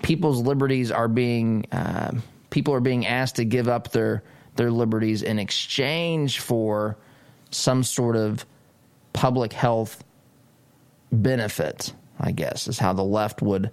people's 0.01 0.41
liberties 0.41 0.91
are 0.91 1.07
being 1.07 1.65
uh, 1.71 2.13
people 2.49 2.73
are 2.73 2.79
being 2.79 3.05
asked 3.05 3.35
to 3.35 3.45
give 3.45 3.67
up 3.67 3.91
their 3.91 4.23
their 4.55 4.71
liberties 4.71 5.21
in 5.21 5.37
exchange 5.37 6.39
for 6.39 6.97
some 7.51 7.83
sort 7.83 8.15
of 8.15 8.45
public 9.13 9.53
health 9.53 10.03
benefit. 11.11 11.93
I 12.19 12.31
guess 12.31 12.67
is 12.67 12.79
how 12.79 12.93
the 12.93 13.03
left 13.03 13.43
would 13.43 13.71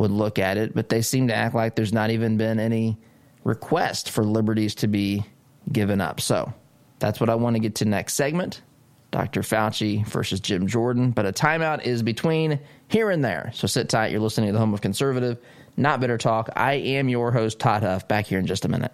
would 0.00 0.10
look 0.10 0.38
at 0.38 0.56
it, 0.56 0.74
but 0.74 0.88
they 0.88 1.02
seem 1.02 1.28
to 1.28 1.34
act 1.34 1.54
like 1.54 1.76
there's 1.76 1.92
not 1.92 2.10
even 2.10 2.38
been 2.38 2.58
any 2.58 2.96
request 3.44 4.08
for 4.08 4.24
liberties 4.24 4.74
to 4.76 4.88
be 4.88 5.22
given 5.70 6.00
up. 6.00 6.22
So 6.22 6.52
that's 6.98 7.20
what 7.20 7.28
I 7.28 7.34
want 7.34 7.56
to 7.56 7.60
get 7.60 7.74
to 7.76 7.84
next 7.84 8.14
segment. 8.14 8.62
Dr. 9.10 9.42
Fauci 9.42 10.06
versus 10.06 10.40
Jim 10.40 10.66
Jordan, 10.66 11.10
but 11.10 11.26
a 11.26 11.32
timeout 11.32 11.84
is 11.84 12.02
between 12.02 12.60
here 12.88 13.10
and 13.10 13.22
there. 13.22 13.50
So 13.54 13.66
sit 13.66 13.90
tight. 13.90 14.10
You're 14.10 14.20
listening 14.20 14.48
to 14.48 14.52
the 14.54 14.58
home 14.58 14.72
of 14.72 14.80
conservative, 14.80 15.36
not 15.76 16.00
bitter 16.00 16.16
talk. 16.16 16.48
I 16.56 16.74
am 16.74 17.10
your 17.10 17.30
host, 17.30 17.58
Todd 17.58 17.82
Huff, 17.82 18.08
back 18.08 18.26
here 18.26 18.38
in 18.38 18.46
just 18.46 18.64
a 18.64 18.68
minute. 18.68 18.92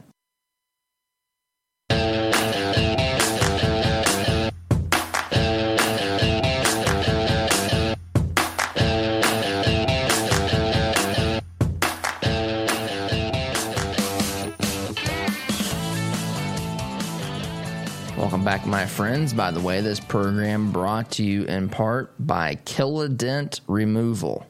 Back, 18.46 18.64
my 18.64 18.86
friends. 18.86 19.34
By 19.34 19.50
the 19.50 19.58
way, 19.58 19.80
this 19.80 19.98
program 19.98 20.70
brought 20.70 21.10
to 21.12 21.24
you 21.24 21.42
in 21.46 21.68
part 21.68 22.14
by 22.16 22.54
Kilodent 22.64 23.60
Removal. 23.66 24.46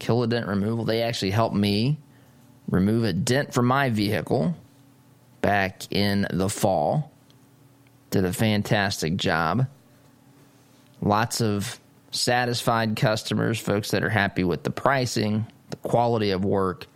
Kilodent 0.00 0.48
Removal, 0.48 0.84
they 0.84 1.00
actually 1.00 1.30
helped 1.30 1.54
me 1.54 2.00
remove 2.68 3.04
a 3.04 3.12
dent 3.12 3.54
from 3.54 3.66
my 3.66 3.88
vehicle 3.88 4.56
back 5.42 5.82
in 5.92 6.26
the 6.28 6.48
fall. 6.48 7.12
Did 8.10 8.24
a 8.24 8.32
fantastic 8.32 9.16
job. 9.16 9.68
Lots 11.00 11.40
of 11.40 11.78
satisfied 12.10 12.96
customers, 12.96 13.60
folks 13.60 13.92
that 13.92 14.02
are 14.02 14.10
happy 14.10 14.42
with 14.42 14.64
the 14.64 14.70
pricing, 14.70 15.46
the 15.70 15.76
quality 15.76 16.32
of 16.32 16.44
work. 16.44 16.88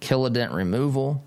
Kilodent 0.00 0.54
Removal, 0.54 1.20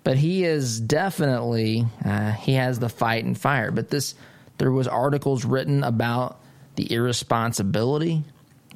but 0.05 0.17
he 0.17 0.45
is 0.45 0.81
definitely 0.81 1.87
uh, 2.05 2.33
he 2.33 2.55
has 2.55 2.79
the 2.79 2.89
fight 2.89 3.25
and 3.25 3.39
fire. 3.39 3.71
But 3.71 3.89
this 3.89 4.15
there 4.59 4.73
was 4.73 4.89
articles 4.89 5.45
written 5.45 5.85
about 5.85 6.41
the 6.77 6.93
irresponsibility 6.93 8.25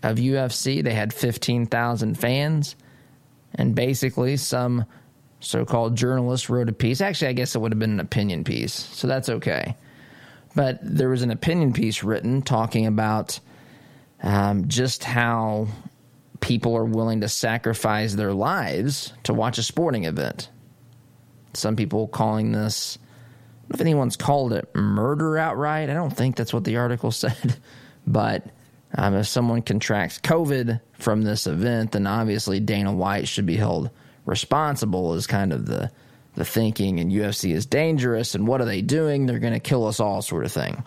of 0.03 0.17
UFC. 0.17 0.83
They 0.83 0.95
had 0.95 1.13
fifteen 1.13 1.67
thousand 1.67 2.19
fans, 2.19 2.77
and 3.55 3.75
basically 3.75 4.37
some 4.37 4.85
so-called 5.41 5.97
journalist 5.97 6.49
wrote 6.49 6.69
a 6.69 6.73
piece. 6.73 7.01
Actually, 7.01 7.29
I 7.29 7.33
guess 7.35 7.55
it 7.55 7.61
would 7.61 7.73
have 7.73 7.79
been 7.79 7.93
an 7.93 8.01
opinion 8.01 8.45
piece, 8.45 8.73
so 8.73 9.07
that's 9.07 9.29
okay. 9.29 9.77
But 10.55 10.79
there 10.83 11.11
was 11.11 11.23
an 11.23 11.31
opinion 11.31 11.73
piece 11.73 12.03
written 12.03 12.41
talking 12.41 12.87
about 12.87 13.39
um, 14.23 14.69
just 14.69 15.05
how 15.05 15.69
people 16.41 16.77
are 16.77 16.85
willing 16.85 17.21
to 17.21 17.29
sacrifice 17.29 18.15
their 18.15 18.33
lives 18.33 19.13
to 19.25 19.35
watch 19.35 19.59
a 19.59 19.63
sporting 19.63 20.05
event 20.05 20.49
some 21.57 21.77
people 21.77 22.09
calling 22.09 22.53
this, 22.53 22.99
if 23.73 23.81
anyone's 23.81 24.17
called 24.17 24.53
it 24.53 24.75
murder 24.75 25.39
outright. 25.39 25.91
I 25.91 25.95
don't 25.95 26.15
think 26.15 26.37
that's 26.37 26.55
what 26.55 26.65
the 26.65 26.77
article 26.77 27.11
said. 27.13 27.57
But 28.07 28.47
um, 28.95 29.15
if 29.15 29.27
someone 29.27 29.63
contracts 29.63 30.19
COVID 30.21 30.81
from 30.95 31.23
this 31.23 31.47
event, 31.47 31.93
then 31.93 32.07
obviously 32.07 32.61
Dana 32.61 32.93
White 32.93 33.29
should 33.29 33.47
be 33.47 33.57
held 33.57 33.91
responsible, 34.25 35.15
is 35.15 35.27
kind 35.27 35.53
of 35.53 35.67
the, 35.67 35.91
the 36.35 36.45
thinking 36.45 37.01
and 37.01 37.11
UFC 37.11 37.53
is 37.53 37.67
dangerous 37.67 38.35
and 38.35 38.47
what 38.47 38.61
are 38.61 38.65
they 38.65 38.83
doing? 38.83 39.27
They're 39.27 39.39
going 39.39 39.53
to 39.53 39.61
kill 39.61 39.87
us 39.87 40.01
all, 40.01 40.23
sort 40.23 40.45
of 40.45 40.53
thing. 40.53 40.85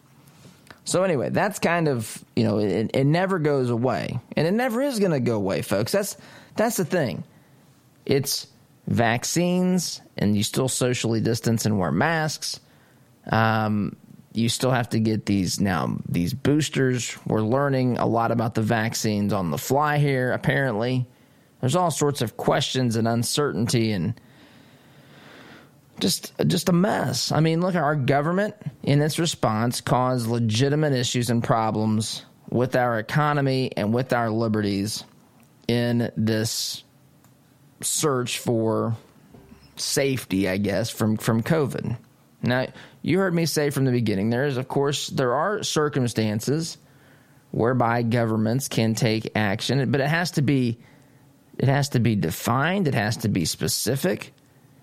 So 0.90 1.04
anyway, 1.04 1.30
that's 1.30 1.60
kind 1.60 1.88
of 1.88 2.26
you 2.36 2.44
know 2.44 2.58
it, 2.58 2.90
it 2.96 3.04
never 3.06 3.38
goes 3.38 3.70
away, 3.70 4.20
and 4.36 4.48
it 4.48 4.52
never 4.52 4.82
is 4.82 4.98
going 4.98 5.12
to 5.12 5.20
go 5.20 5.36
away, 5.36 5.62
folks. 5.62 5.92
That's 5.92 6.18
that's 6.56 6.78
the 6.78 6.86
thing. 6.86 7.24
It's 8.08 8.48
vaccines, 8.90 10.02
and 10.18 10.36
you 10.36 10.44
still 10.44 10.68
socially 10.68 11.22
distance 11.22 11.66
and 11.66 11.80
wear 11.80 11.92
masks. 11.92 12.60
Um, 13.32 13.96
you 14.34 14.50
still 14.50 14.72
have 14.72 14.90
to 14.90 15.00
get 15.00 15.26
these 15.26 15.60
now 15.60 15.98
these 16.08 16.34
boosters. 16.34 17.18
We're 17.26 17.42
learning 17.42 17.98
a 17.98 18.06
lot 18.06 18.32
about 18.32 18.56
the 18.56 18.62
vaccines 18.62 19.32
on 19.32 19.52
the 19.52 19.58
fly 19.58 20.00
here. 20.00 20.32
Apparently, 20.32 21.08
there's 21.62 21.76
all 21.76 21.92
sorts 21.92 22.22
of 22.22 22.38
questions 22.38 22.96
and 22.96 23.08
uncertainty 23.08 23.92
and 23.92 24.20
just 26.00 26.34
just 26.48 26.70
a 26.70 26.74
mess. 26.74 27.32
I 27.32 27.40
mean, 27.40 27.62
look, 27.62 27.76
at 27.76 27.84
our 27.84 27.96
government 27.96 28.56
in 28.84 29.02
its 29.02 29.20
response 29.20 29.82
caused 29.82 30.28
legitimate 30.28 30.94
issues 30.94 31.30
and 31.30 31.44
problems 31.44 32.26
with 32.50 32.76
our 32.76 32.98
economy 32.98 33.72
and 33.78 33.94
with 33.94 34.14
our 34.14 34.32
liberties 34.32 35.04
in 35.68 36.12
this 36.18 36.84
search 37.82 38.40
for 38.40 38.96
safety, 39.76 40.50
I 40.50 40.58
guess, 40.58 40.90
from 40.90 41.18
from 41.18 41.44
COVID. 41.44 41.98
Now, 42.42 42.68
you 43.02 43.20
heard 43.20 43.34
me 43.34 43.46
say 43.46 43.70
from 43.70 43.86
the 43.86 43.92
beginning 43.92 44.30
there 44.30 44.46
is 44.46 44.58
of 44.58 44.68
course 44.68 45.08
there 45.08 45.34
are 45.34 45.64
circumstances 45.64 46.78
whereby 47.52 48.04
governments 48.04 48.68
can 48.68 48.96
take 48.96 49.32
action, 49.36 49.92
but 49.92 50.02
it 50.02 50.08
has 50.08 50.32
to 50.32 50.42
be 50.42 50.78
it 51.58 51.68
has 51.68 51.90
to 51.90 52.00
be 52.00 52.16
defined, 52.16 52.88
it 52.88 52.96
has 52.96 53.18
to 53.18 53.28
be 53.28 53.44
specific, 53.44 54.34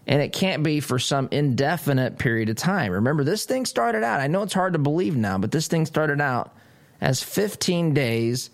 and 0.07 0.21
it 0.21 0.33
can't 0.33 0.63
be 0.63 0.81
for 0.81 0.99
some 0.99 1.29
indefinite 1.31 2.19
period 2.19 2.51
of 2.51 2.57
time. 2.57 2.93
Remember 2.93 3.25
this 3.25 3.47
thing 3.47 3.65
started 3.65 4.05
out, 4.05 4.21
I 4.21 4.27
know 4.27 4.43
it's 4.43 4.53
hard 4.53 4.75
to 4.75 4.79
believe 4.79 5.17
now, 5.17 5.39
but 5.39 5.51
this 5.51 5.69
thing 5.69 5.87
started 5.87 6.21
out 6.21 6.55
as 7.01 7.23
15 7.23 7.95
days 7.95 8.51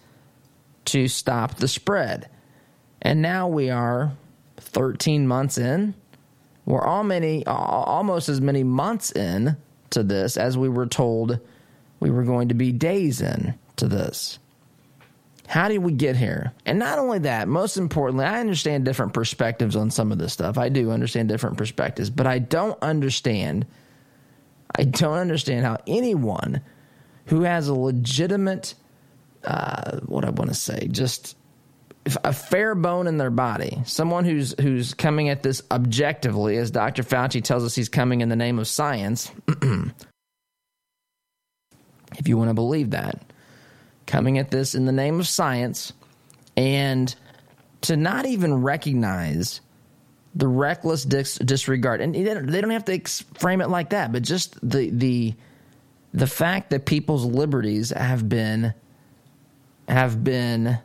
to 0.87 1.09
stop 1.09 1.57
the 1.57 1.69
spread. 1.69 2.29
And 3.01 3.23
now 3.23 3.49
we 3.49 3.71
are 3.71 4.13
13 4.73 5.27
months 5.27 5.59
in 5.59 5.95
we're 6.65 6.85
all 6.85 7.05
many, 7.05 7.45
almost 7.47 8.29
as 8.29 8.41
many 8.41 8.63
months 8.63 9.11
in 9.13 9.57
to 9.91 10.03
this 10.03 10.37
as 10.37 10.57
we 10.57 10.69
were 10.69 10.87
told 10.87 11.41
we 12.01 12.11
were 12.11 12.23
going 12.23 12.49
to 12.49 12.55
be 12.55 12.73
days 12.73 13.21
in 13.21 13.55
to 13.77 13.89
this. 13.89 14.39
How 15.49 15.69
did 15.69 15.79
we 15.79 15.93
get 15.93 16.17
here? 16.17 16.53
And 16.65 16.79
not 16.79 16.99
only 16.99 17.21
that, 17.21 17.49
most 17.49 17.77
importantly, 17.77 18.25
I 18.25 18.41
understand 18.41 18.85
different 18.85 19.13
perspectives 19.13 19.77
on 19.77 19.91
some 19.91 20.13
of 20.13 20.19
this 20.19 20.33
stuff. 20.33 20.57
I 20.57 20.69
do 20.69 20.91
understand 20.91 21.29
different 21.29 21.59
perspectives, 21.59 22.11
but 22.11 22.27
I 22.27 22.39
don't 22.39 22.81
understand. 22.81 23.67
I 24.77 24.85
don't 24.85 25.19
understand 25.19 25.67
how 25.67 25.79
anyone 25.87 26.63
who 27.27 27.43
has 27.43 27.69
a 27.69 27.75
legitimate, 27.75 28.75
uh, 29.45 29.99
what 30.07 30.25
I 30.25 30.31
want 30.31 30.49
to 30.49 30.55
say, 30.55 30.89
just 30.91 31.37
a 32.25 32.33
fair 32.33 32.75
bone 32.75 33.07
in 33.07 33.17
their 33.17 33.31
body, 33.31 33.81
someone 33.85 34.25
who's 34.25 34.55
who's 34.61 34.95
coming 34.95 35.29
at 35.29 35.43
this 35.43 35.63
objectively, 35.71 36.57
as 36.57 36.71
Dr. 36.71 37.03
Fauci 37.03 37.43
tells 37.43 37.65
us 37.65 37.75
he's 37.75 37.89
coming 37.89 38.21
in 38.21 38.29
the 38.29 38.37
name 38.37 38.59
of 38.59 38.67
science. 38.67 39.31
if 42.19 42.27
you 42.27 42.37
want 42.37 42.51
to 42.51 42.55
believe 42.55 42.91
that, 42.91 43.23
coming 44.07 44.39
at 44.39 44.51
this 44.51 44.75
in 44.75 44.85
the 44.85 44.93
name 44.93 45.21
of 45.21 45.29
science, 45.29 45.93
and 46.57 47.15
to 47.83 47.97
not 47.97 48.27
even 48.27 48.63
recognize 48.63 49.61
the 50.35 50.49
reckless 50.49 51.05
dis- 51.05 51.37
disregard, 51.37 52.01
and 52.01 52.15
they 52.15 52.25
don't, 52.25 52.71
have 52.71 52.85
to 52.87 52.95
ex- 52.95 53.25
frame 53.35 53.61
it 53.61 53.69
like 53.69 53.91
that, 53.91 54.11
but 54.13 54.23
just 54.23 54.59
the 54.69 54.91
the 54.91 55.35
the 56.13 56.27
fact 56.27 56.71
that 56.71 56.85
people's 56.85 57.25
liberties 57.25 57.91
have 57.91 58.29
been 58.29 58.75
have 59.89 60.25
been 60.25 60.79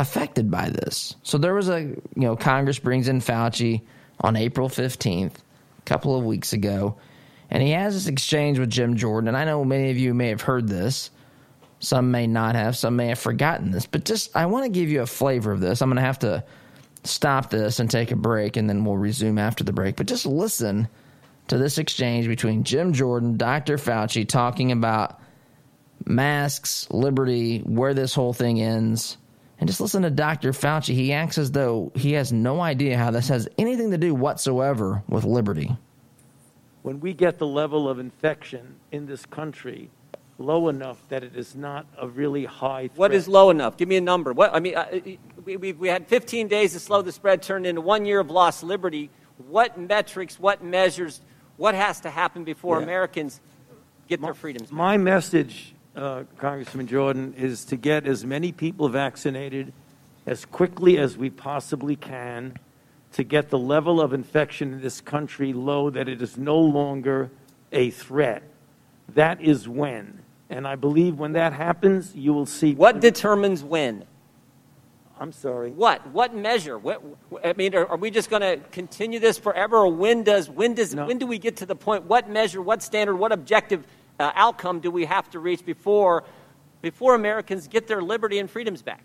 affected 0.00 0.50
by 0.50 0.70
this. 0.70 1.14
So 1.22 1.36
there 1.36 1.54
was 1.54 1.68
a, 1.68 1.80
you 1.80 1.98
know, 2.16 2.34
Congress 2.34 2.78
brings 2.78 3.06
in 3.06 3.20
Fauci 3.20 3.82
on 4.18 4.34
April 4.34 4.68
15th, 4.70 5.34
a 5.34 5.82
couple 5.84 6.16
of 6.16 6.24
weeks 6.24 6.54
ago, 6.54 6.96
and 7.50 7.62
he 7.62 7.72
has 7.72 7.92
this 7.92 8.06
exchange 8.06 8.58
with 8.58 8.70
Jim 8.70 8.96
Jordan. 8.96 9.28
And 9.28 9.36
I 9.36 9.44
know 9.44 9.62
many 9.62 9.90
of 9.90 9.98
you 9.98 10.14
may 10.14 10.28
have 10.28 10.40
heard 10.40 10.68
this. 10.68 11.10
Some 11.80 12.10
may 12.10 12.26
not 12.26 12.54
have, 12.54 12.76
some 12.76 12.96
may 12.96 13.08
have 13.08 13.18
forgotten 13.18 13.70
this, 13.72 13.84
but 13.86 14.04
just 14.04 14.34
I 14.34 14.46
want 14.46 14.64
to 14.64 14.70
give 14.70 14.88
you 14.88 15.02
a 15.02 15.06
flavor 15.06 15.52
of 15.52 15.60
this. 15.60 15.82
I'm 15.82 15.90
going 15.90 15.96
to 15.96 16.02
have 16.02 16.18
to 16.20 16.44
stop 17.04 17.50
this 17.50 17.78
and 17.78 17.90
take 17.90 18.10
a 18.10 18.16
break, 18.16 18.56
and 18.56 18.68
then 18.68 18.84
we'll 18.84 18.96
resume 18.96 19.38
after 19.38 19.64
the 19.64 19.72
break. 19.72 19.96
But 19.96 20.06
just 20.06 20.24
listen 20.24 20.88
to 21.48 21.58
this 21.58 21.76
exchange 21.76 22.26
between 22.26 22.64
Jim 22.64 22.94
Jordan, 22.94 23.36
Dr. 23.36 23.76
Fauci, 23.76 24.26
talking 24.26 24.72
about 24.72 25.20
masks, 26.06 26.86
liberty, 26.90 27.58
where 27.60 27.92
this 27.92 28.14
whole 28.14 28.32
thing 28.32 28.60
ends, 28.60 29.18
and 29.60 29.68
just 29.68 29.80
listen 29.80 30.02
to 30.02 30.10
Dr. 30.10 30.52
Fauci. 30.52 30.94
He 30.94 31.12
acts 31.12 31.36
as 31.38 31.52
though 31.52 31.92
he 31.94 32.12
has 32.12 32.32
no 32.32 32.60
idea 32.60 32.96
how 32.96 33.10
this 33.10 33.28
has 33.28 33.46
anything 33.58 33.90
to 33.90 33.98
do 33.98 34.14
whatsoever 34.14 35.02
with 35.06 35.24
liberty. 35.24 35.76
When 36.82 36.98
we 36.98 37.12
get 37.12 37.38
the 37.38 37.46
level 37.46 37.88
of 37.88 37.98
infection 37.98 38.76
in 38.90 39.06
this 39.06 39.26
country 39.26 39.90
low 40.38 40.68
enough 40.68 41.02
that 41.10 41.22
it 41.22 41.36
is 41.36 41.54
not 41.54 41.86
a 41.98 42.08
really 42.08 42.46
high 42.46 42.88
threat. 42.88 42.98
What 42.98 43.12
is 43.12 43.28
low 43.28 43.50
enough? 43.50 43.76
Give 43.76 43.86
me 43.86 43.96
a 43.96 44.00
number. 44.00 44.32
What 44.32 44.54
I 44.54 44.60
mean, 44.60 44.74
we, 45.44 45.58
we, 45.58 45.72
we 45.72 45.88
had 45.88 46.08
15 46.08 46.48
days 46.48 46.72
to 46.72 46.80
slow 46.80 47.02
the 47.02 47.12
spread, 47.12 47.42
turned 47.42 47.66
into 47.66 47.82
one 47.82 48.06
year 48.06 48.20
of 48.20 48.30
lost 48.30 48.62
liberty. 48.62 49.10
What 49.48 49.78
metrics, 49.78 50.40
what 50.40 50.64
measures, 50.64 51.20
what 51.58 51.74
has 51.74 52.00
to 52.00 52.10
happen 52.10 52.44
before 52.44 52.78
yeah. 52.78 52.84
Americans 52.84 53.40
get 54.08 54.20
my, 54.20 54.28
their 54.28 54.34
freedoms? 54.34 54.72
My 54.72 54.96
message 54.96 55.74
uh, 55.96 56.24
Congressman 56.38 56.86
Jordan, 56.86 57.34
is 57.36 57.64
to 57.66 57.76
get 57.76 58.06
as 58.06 58.24
many 58.24 58.52
people 58.52 58.88
vaccinated 58.88 59.72
as 60.26 60.44
quickly 60.44 60.98
as 60.98 61.16
we 61.16 61.30
possibly 61.30 61.96
can 61.96 62.54
to 63.12 63.24
get 63.24 63.50
the 63.50 63.58
level 63.58 64.00
of 64.00 64.12
infection 64.12 64.72
in 64.72 64.80
this 64.80 65.00
country 65.00 65.52
low 65.52 65.90
that 65.90 66.08
it 66.08 66.22
is 66.22 66.38
no 66.38 66.58
longer 66.58 67.30
a 67.72 67.90
threat. 67.90 68.42
That 69.14 69.40
is 69.40 69.68
when. 69.68 70.20
And 70.48 70.66
I 70.66 70.76
believe 70.76 71.18
when 71.18 71.32
that 71.32 71.52
happens, 71.52 72.14
you 72.14 72.32
will 72.32 72.46
see. 72.46 72.74
What 72.74 73.00
determines 73.00 73.62
when? 73.64 74.04
I'm 75.18 75.32
sorry. 75.32 75.70
What? 75.70 76.06
What 76.08 76.34
measure? 76.34 76.78
What, 76.78 77.02
I 77.44 77.52
mean, 77.52 77.74
are, 77.74 77.86
are 77.86 77.98
we 77.98 78.10
just 78.10 78.30
going 78.30 78.40
to 78.40 78.56
continue 78.70 79.18
this 79.18 79.36
forever, 79.36 79.76
or 79.76 79.88
when 79.88 80.22
does 80.22 80.48
when 80.48 80.72
does 80.74 80.94
no. 80.94 81.06
when 81.06 81.18
do 81.18 81.26
we 81.26 81.38
get 81.38 81.58
to 81.58 81.66
the 81.66 81.76
point? 81.76 82.04
What 82.04 82.30
measure? 82.30 82.62
What 82.62 82.82
standard? 82.82 83.16
What 83.16 83.30
objective 83.30 83.86
uh, 84.20 84.32
outcome 84.34 84.80
do 84.80 84.90
we 84.90 85.06
have 85.06 85.30
to 85.30 85.40
reach 85.40 85.64
before, 85.64 86.24
before 86.82 87.14
Americans 87.14 87.66
get 87.66 87.86
their 87.86 88.02
liberty 88.02 88.38
and 88.38 88.50
freedoms 88.50 88.82
back? 88.82 89.02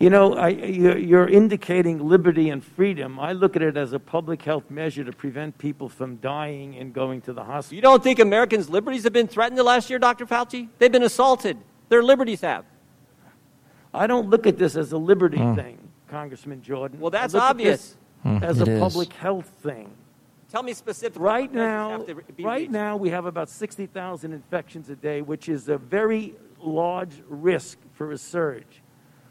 You 0.00 0.10
know, 0.10 0.34
I, 0.34 0.50
you're 0.50 1.28
indicating 1.28 2.08
liberty 2.08 2.50
and 2.50 2.62
freedom. 2.62 3.18
I 3.18 3.32
look 3.32 3.56
at 3.56 3.62
it 3.62 3.76
as 3.76 3.92
a 3.92 3.98
public 3.98 4.42
health 4.42 4.70
measure 4.70 5.02
to 5.02 5.12
prevent 5.12 5.58
people 5.58 5.88
from 5.88 6.16
dying 6.16 6.76
and 6.76 6.92
going 6.92 7.20
to 7.22 7.32
the 7.32 7.42
hospital. 7.42 7.74
You 7.76 7.82
don't 7.82 8.02
think 8.02 8.20
Americans' 8.20 8.70
liberties 8.70 9.02
have 9.02 9.12
been 9.12 9.26
threatened 9.26 9.58
the 9.58 9.64
last 9.64 9.90
year, 9.90 9.98
Dr. 9.98 10.24
Fauci? 10.24 10.68
They've 10.78 10.92
been 10.92 11.02
assaulted. 11.02 11.58
Their 11.88 12.04
liberties 12.04 12.42
have. 12.42 12.64
I 13.92 14.06
don't 14.06 14.30
look 14.30 14.46
at 14.46 14.56
this 14.56 14.76
as 14.76 14.92
a 14.92 14.98
liberty 14.98 15.38
mm. 15.38 15.56
thing, 15.56 15.78
Congressman 16.08 16.62
Jordan. 16.62 17.00
Well, 17.00 17.10
that's 17.10 17.34
obvious. 17.34 17.96
Mm, 18.24 18.42
as 18.42 18.60
a 18.60 18.70
is. 18.70 18.80
public 18.80 19.12
health 19.14 19.50
thing. 19.62 19.90
Tell 20.50 20.62
me 20.62 20.72
specifically. 20.72 21.22
Right 21.22 21.52
now, 21.52 22.06
right 22.38 22.60
reached. 22.60 22.70
now 22.70 22.96
we 22.96 23.10
have 23.10 23.26
about 23.26 23.50
60,000 23.50 24.32
infections 24.32 24.88
a 24.88 24.96
day, 24.96 25.20
which 25.20 25.48
is 25.48 25.68
a 25.68 25.76
very 25.76 26.34
large 26.58 27.22
risk 27.28 27.78
for 27.92 28.12
a 28.12 28.18
surge. 28.18 28.82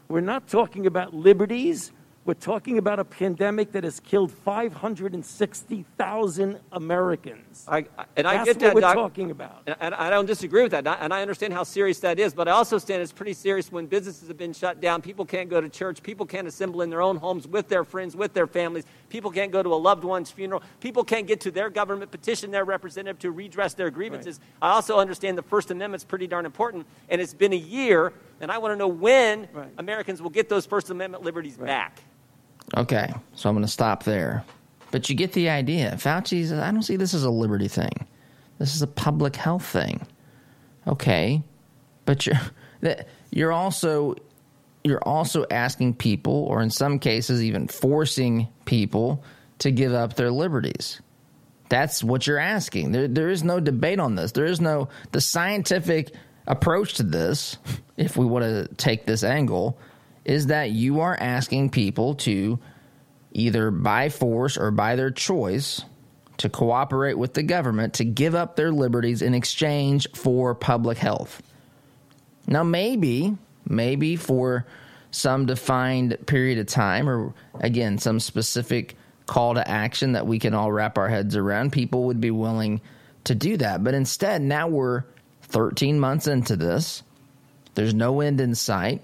We're 0.06 0.20
not 0.20 0.46
talking 0.46 0.86
about 0.86 1.14
liberties. 1.14 1.92
We're 2.28 2.34
talking 2.34 2.76
about 2.76 2.98
a 2.98 3.06
pandemic 3.06 3.72
that 3.72 3.84
has 3.84 4.00
killed 4.00 4.30
560,000 4.30 6.60
Americans. 6.72 7.64
I, 7.66 7.86
and 8.18 8.28
I 8.28 8.44
That's 8.44 8.58
get 8.58 8.74
what 8.74 8.82
that, 8.82 8.84
we're 8.96 9.02
talking 9.02 9.30
about. 9.30 9.66
And 9.80 9.94
I 9.94 10.10
don't 10.10 10.26
disagree 10.26 10.62
with 10.62 10.72
that. 10.72 10.86
And 10.86 11.14
I 11.14 11.22
understand 11.22 11.54
how 11.54 11.62
serious 11.62 12.00
that 12.00 12.18
is. 12.18 12.34
But 12.34 12.46
I 12.46 12.50
also 12.50 12.76
understand 12.76 13.00
it's 13.00 13.12
pretty 13.12 13.32
serious 13.32 13.72
when 13.72 13.86
businesses 13.86 14.28
have 14.28 14.36
been 14.36 14.52
shut 14.52 14.78
down. 14.78 15.00
People 15.00 15.24
can't 15.24 15.48
go 15.48 15.58
to 15.58 15.70
church. 15.70 16.02
People 16.02 16.26
can't 16.26 16.46
assemble 16.46 16.82
in 16.82 16.90
their 16.90 17.00
own 17.00 17.16
homes 17.16 17.48
with 17.48 17.68
their 17.68 17.82
friends, 17.82 18.14
with 18.14 18.34
their 18.34 18.46
families. 18.46 18.84
People 19.08 19.30
can't 19.30 19.50
go 19.50 19.62
to 19.62 19.72
a 19.72 19.80
loved 19.80 20.04
one's 20.04 20.30
funeral. 20.30 20.62
People 20.80 21.04
can't 21.04 21.26
get 21.26 21.40
to 21.40 21.50
their 21.50 21.70
government, 21.70 22.10
petition 22.10 22.50
their 22.50 22.66
representative 22.66 23.18
to 23.20 23.30
redress 23.30 23.72
their 23.72 23.88
grievances. 23.88 24.38
Right. 24.60 24.68
I 24.68 24.74
also 24.74 24.98
understand 24.98 25.38
the 25.38 25.42
First 25.42 25.70
Amendment's 25.70 26.04
pretty 26.04 26.26
darn 26.26 26.44
important. 26.44 26.86
And 27.08 27.22
it's 27.22 27.32
been 27.32 27.54
a 27.54 27.56
year. 27.56 28.12
And 28.42 28.52
I 28.52 28.58
want 28.58 28.72
to 28.72 28.76
know 28.76 28.88
when 28.88 29.48
right. 29.54 29.70
Americans 29.78 30.20
will 30.20 30.28
get 30.28 30.50
those 30.50 30.66
First 30.66 30.90
Amendment 30.90 31.24
liberties 31.24 31.56
right. 31.56 31.68
back. 31.68 32.02
Okay, 32.76 33.12
so 33.34 33.48
I'm 33.48 33.54
going 33.54 33.64
to 33.64 33.72
stop 33.72 34.04
there. 34.04 34.44
But 34.90 35.08
you 35.08 35.14
get 35.14 35.32
the 35.32 35.50
idea. 35.50 35.92
Fauci's, 35.92 36.52
I 36.52 36.70
don't 36.70 36.82
see 36.82 36.96
this 36.96 37.14
as 37.14 37.24
a 37.24 37.30
liberty 37.30 37.68
thing. 37.68 38.06
This 38.58 38.74
is 38.74 38.82
a 38.82 38.86
public 38.86 39.36
health 39.36 39.64
thing. 39.64 40.06
Okay, 40.86 41.42
but 42.04 42.26
you're, 42.26 42.40
you're 43.30 43.52
also 43.52 44.16
you're 44.84 45.02
also 45.02 45.44
asking 45.50 45.94
people, 45.94 46.44
or 46.44 46.62
in 46.62 46.70
some 46.70 46.98
cases, 46.98 47.42
even 47.42 47.68
forcing 47.68 48.48
people 48.64 49.22
to 49.58 49.70
give 49.70 49.92
up 49.92 50.14
their 50.14 50.30
liberties. 50.30 51.00
That's 51.68 52.02
what 52.02 52.26
you're 52.26 52.38
asking. 52.38 52.92
There, 52.92 53.08
there 53.08 53.28
is 53.28 53.44
no 53.44 53.60
debate 53.60 54.00
on 54.00 54.14
this. 54.14 54.32
There 54.32 54.46
is 54.46 54.60
no 54.60 54.88
the 55.12 55.20
scientific 55.20 56.14
approach 56.46 56.94
to 56.94 57.02
this. 57.02 57.56
If 57.98 58.16
we 58.16 58.26
want 58.26 58.44
to 58.44 58.72
take 58.76 59.06
this 59.06 59.24
angle, 59.24 59.76
is 60.28 60.48
that 60.48 60.70
you 60.70 61.00
are 61.00 61.16
asking 61.18 61.70
people 61.70 62.14
to 62.14 62.58
either 63.32 63.70
by 63.70 64.10
force 64.10 64.58
or 64.58 64.70
by 64.70 64.94
their 64.94 65.10
choice 65.10 65.82
to 66.36 66.50
cooperate 66.50 67.14
with 67.14 67.32
the 67.32 67.42
government 67.42 67.94
to 67.94 68.04
give 68.04 68.34
up 68.34 68.54
their 68.54 68.70
liberties 68.70 69.22
in 69.22 69.34
exchange 69.34 70.06
for 70.14 70.54
public 70.54 70.98
health. 70.98 71.42
Now, 72.46 72.62
maybe, 72.62 73.36
maybe 73.66 74.16
for 74.16 74.66
some 75.10 75.46
defined 75.46 76.16
period 76.26 76.58
of 76.58 76.66
time, 76.66 77.08
or 77.08 77.32
again, 77.60 77.96
some 77.96 78.20
specific 78.20 78.96
call 79.26 79.54
to 79.54 79.66
action 79.66 80.12
that 80.12 80.26
we 80.26 80.38
can 80.38 80.52
all 80.52 80.70
wrap 80.70 80.98
our 80.98 81.08
heads 81.08 81.36
around, 81.36 81.72
people 81.72 82.04
would 82.04 82.20
be 82.20 82.30
willing 82.30 82.82
to 83.24 83.34
do 83.34 83.56
that. 83.56 83.82
But 83.82 83.94
instead, 83.94 84.42
now 84.42 84.68
we're 84.68 85.04
13 85.42 85.98
months 85.98 86.26
into 86.26 86.54
this. 86.54 87.02
There's 87.74 87.94
no 87.94 88.20
end 88.20 88.40
in 88.42 88.54
sight. 88.54 89.02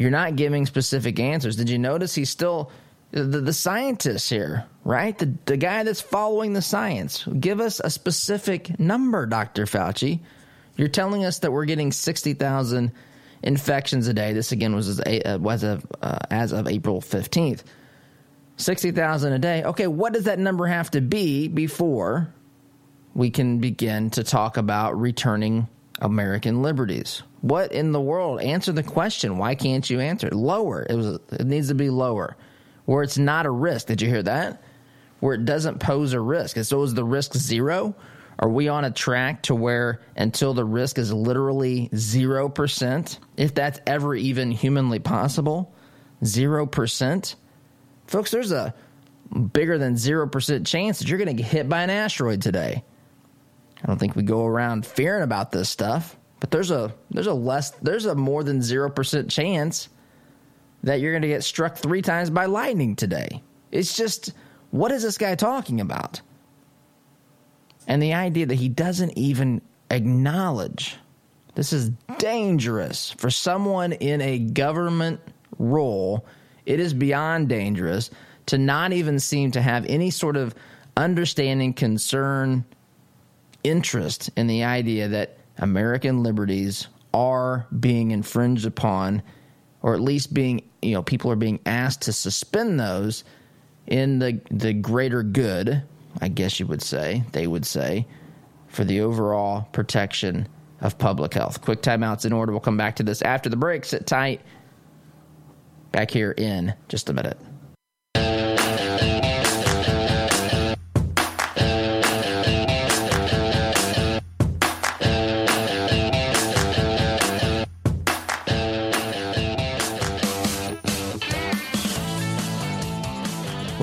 You're 0.00 0.10
not 0.10 0.34
giving 0.34 0.64
specific 0.64 1.20
answers. 1.20 1.56
Did 1.56 1.68
you 1.68 1.78
notice 1.78 2.14
he's 2.14 2.30
still 2.30 2.70
the, 3.10 3.22
the 3.22 3.52
scientist 3.52 4.30
here, 4.30 4.64
right? 4.82 5.16
The, 5.18 5.34
the 5.44 5.58
guy 5.58 5.82
that's 5.82 6.00
following 6.00 6.54
the 6.54 6.62
science. 6.62 7.26
Give 7.26 7.60
us 7.60 7.80
a 7.80 7.90
specific 7.90 8.80
number, 8.80 9.26
Dr. 9.26 9.66
Fauci. 9.66 10.20
You're 10.78 10.88
telling 10.88 11.26
us 11.26 11.40
that 11.40 11.52
we're 11.52 11.66
getting 11.66 11.92
60,000 11.92 12.92
infections 13.42 14.08
a 14.08 14.14
day. 14.14 14.32
This 14.32 14.52
again 14.52 14.74
was 14.74 14.88
as, 14.88 15.00
uh, 15.00 15.36
was 15.38 15.64
of, 15.64 15.84
uh, 16.00 16.16
as 16.30 16.52
of 16.52 16.66
April 16.66 17.02
15th. 17.02 17.62
60,000 18.56 19.32
a 19.34 19.38
day. 19.38 19.64
Okay, 19.64 19.86
what 19.86 20.14
does 20.14 20.24
that 20.24 20.38
number 20.38 20.66
have 20.66 20.90
to 20.92 21.02
be 21.02 21.46
before 21.46 22.32
we 23.12 23.28
can 23.28 23.58
begin 23.58 24.08
to 24.12 24.24
talk 24.24 24.56
about 24.56 24.98
returning 24.98 25.68
American 26.00 26.62
liberties? 26.62 27.22
What 27.40 27.72
in 27.72 27.92
the 27.92 28.00
world? 28.00 28.40
Answer 28.40 28.72
the 28.72 28.82
question. 28.82 29.38
Why 29.38 29.54
can't 29.54 29.88
you 29.88 30.00
answer? 30.00 30.28
Lower. 30.30 30.86
It 30.88 30.94
was 30.94 31.18
it 31.32 31.46
needs 31.46 31.68
to 31.68 31.74
be 31.74 31.90
lower 31.90 32.36
where 32.90 33.04
it's 33.04 33.18
not 33.18 33.46
a 33.46 33.50
risk. 33.50 33.86
Did 33.86 34.02
you 34.02 34.08
hear 34.08 34.22
that? 34.24 34.62
Where 35.20 35.34
it 35.34 35.44
doesn't 35.44 35.78
pose 35.78 36.12
a 36.12 36.20
risk. 36.20 36.56
And 36.56 36.66
so 36.66 36.82
is 36.82 36.92
the 36.92 37.04
risk 37.04 37.34
zero? 37.34 37.94
Are 38.40 38.48
we 38.48 38.68
on 38.68 38.84
a 38.84 38.90
track 38.90 39.42
to 39.44 39.54
where 39.54 40.00
until 40.16 40.54
the 40.54 40.64
risk 40.64 40.98
is 40.98 41.12
literally 41.12 41.88
0%, 41.92 43.18
if 43.36 43.54
that's 43.54 43.80
ever 43.86 44.14
even 44.14 44.50
humanly 44.50 44.98
possible, 44.98 45.72
0%? 46.24 47.34
Folks, 48.06 48.30
there's 48.30 48.50
a 48.50 48.74
bigger 49.52 49.78
than 49.78 49.94
0% 49.94 50.66
chance 50.66 50.98
that 50.98 51.08
you're 51.08 51.18
going 51.18 51.36
to 51.36 51.42
get 51.42 51.46
hit 51.46 51.68
by 51.68 51.82
an 51.82 51.90
asteroid 51.90 52.42
today. 52.42 52.82
I 53.82 53.86
don't 53.86 53.98
think 53.98 54.16
we 54.16 54.22
go 54.24 54.44
around 54.44 54.84
fearing 54.84 55.22
about 55.22 55.52
this 55.52 55.68
stuff, 55.68 56.16
but 56.40 56.50
there's 56.50 56.70
a 56.70 56.92
there's 57.10 57.26
a 57.26 57.34
less 57.34 57.70
there's 57.82 58.06
a 58.06 58.14
more 58.14 58.42
than 58.42 58.60
0% 58.60 59.30
chance 59.30 59.88
that 60.82 61.00
you're 61.00 61.12
going 61.12 61.22
to 61.22 61.28
get 61.28 61.44
struck 61.44 61.76
three 61.76 62.02
times 62.02 62.30
by 62.30 62.46
lightning 62.46 62.96
today. 62.96 63.42
It's 63.70 63.96
just, 63.96 64.32
what 64.70 64.92
is 64.92 65.02
this 65.02 65.18
guy 65.18 65.34
talking 65.34 65.80
about? 65.80 66.20
And 67.86 68.02
the 68.02 68.14
idea 68.14 68.46
that 68.46 68.54
he 68.54 68.68
doesn't 68.68 69.16
even 69.16 69.60
acknowledge 69.90 70.96
this 71.54 71.72
is 71.72 71.90
dangerous 72.18 73.10
for 73.18 73.30
someone 73.30 73.92
in 73.92 74.20
a 74.20 74.38
government 74.38 75.20
role. 75.58 76.24
It 76.64 76.78
is 76.78 76.94
beyond 76.94 77.48
dangerous 77.48 78.10
to 78.46 78.56
not 78.56 78.92
even 78.92 79.18
seem 79.18 79.50
to 79.52 79.60
have 79.60 79.84
any 79.86 80.10
sort 80.10 80.36
of 80.36 80.54
understanding, 80.96 81.74
concern, 81.74 82.64
interest 83.64 84.30
in 84.36 84.46
the 84.46 84.64
idea 84.64 85.08
that 85.08 85.36
American 85.60 86.22
liberties 86.22 86.88
are 87.14 87.66
being 87.78 88.10
infringed 88.10 88.66
upon 88.66 89.22
or 89.82 89.94
at 89.94 90.00
least 90.00 90.34
being 90.34 90.62
you 90.82 90.92
know 90.92 91.02
people 91.02 91.30
are 91.30 91.36
being 91.36 91.60
asked 91.66 92.02
to 92.02 92.12
suspend 92.12 92.78
those 92.78 93.24
in 93.86 94.18
the 94.18 94.40
the 94.50 94.72
greater 94.72 95.24
good 95.24 95.82
i 96.20 96.28
guess 96.28 96.60
you 96.60 96.66
would 96.66 96.80
say 96.80 97.24
they 97.32 97.48
would 97.48 97.66
say 97.66 98.06
for 98.68 98.84
the 98.84 99.00
overall 99.00 99.62
protection 99.72 100.46
of 100.80 100.96
public 100.98 101.34
health. 101.34 101.60
Quick 101.60 101.82
timeouts 101.82 102.24
in 102.24 102.32
order. 102.32 102.52
We'll 102.52 102.60
come 102.60 102.76
back 102.76 102.96
to 102.96 103.02
this 103.02 103.22
after 103.22 103.50
the 103.50 103.56
break. 103.56 103.84
Sit 103.84 104.06
tight. 104.06 104.40
Back 105.92 106.10
here 106.10 106.32
in 106.32 106.74
just 106.88 107.10
a 107.10 107.12
minute 107.12 107.38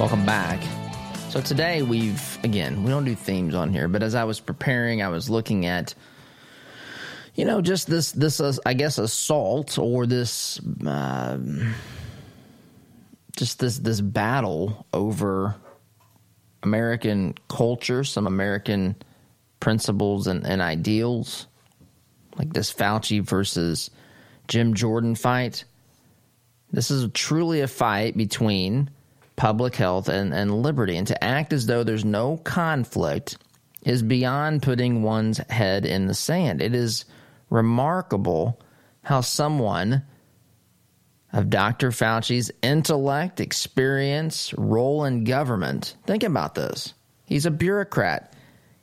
Welcome 0.08 0.26
back. 0.26 0.64
So 1.28 1.42
today 1.42 1.82
we've 1.82 2.40
again 2.42 2.82
we 2.82 2.92
don't 2.92 3.04
do 3.04 3.14
themes 3.14 3.54
on 3.54 3.74
here, 3.74 3.90
but 3.90 4.02
as 4.02 4.16
I 4.16 4.24
was 4.24 4.40
preparing, 4.40 5.02
I 5.02 5.10
was 5.10 5.30
looking 5.30 5.66
at 5.66 5.96
you 7.36 7.44
know 7.44 7.60
just 7.60 7.88
this 7.88 8.14
this 8.14 8.40
uh, 8.40 8.56
I 8.66 8.74
guess 8.74 9.00
assault 9.00 9.78
or 9.78 10.06
this 10.06 10.62
uh, 10.88 11.38
just 13.36 13.60
this 13.60 13.80
this 13.80 14.00
battle 14.00 14.88
over 14.94 15.58
American 16.64 17.36
culture, 17.50 18.06
some 18.06 18.28
American 18.28 18.96
principles 19.60 20.28
and, 20.28 20.48
and 20.48 20.62
ideals, 20.62 21.48
like 22.38 22.54
this 22.54 22.72
Fauci 22.72 23.22
versus 23.22 23.90
Jim 24.48 24.74
Jordan 24.74 25.16
fight. 25.16 25.66
This 26.72 26.92
is 26.92 27.12
truly 27.12 27.60
a 27.60 27.68
fight 27.68 28.16
between 28.16 28.90
public 29.38 29.76
health 29.76 30.10
and, 30.10 30.34
and 30.34 30.62
liberty. 30.62 30.98
And 30.98 31.08
to 31.08 31.24
act 31.24 31.54
as 31.54 31.66
though 31.66 31.86
there's 31.86 32.04
no 32.04 32.36
conflict 32.38 33.38
is 33.84 34.04
beyond 34.04 34.64
putting 34.64 35.04
one's 35.04 35.38
head 35.50 35.86
in 35.86 36.08
the 36.08 36.14
sand. 36.14 36.62
It 36.62 36.76
is 36.76 37.06
remarkable 37.50 38.60
how 39.04 39.22
someone 39.22 40.04
of 41.32 41.50
Dr. 41.50 41.92
Fauci's 41.92 42.52
intellect, 42.62 43.40
experience, 43.40 44.54
role 44.58 45.06
in 45.06 45.24
government. 45.24 45.96
Think 46.06 46.24
about 46.24 46.56
this. 46.56 46.94
He's 47.26 47.46
a 47.46 47.52
bureaucrat. 47.52 48.34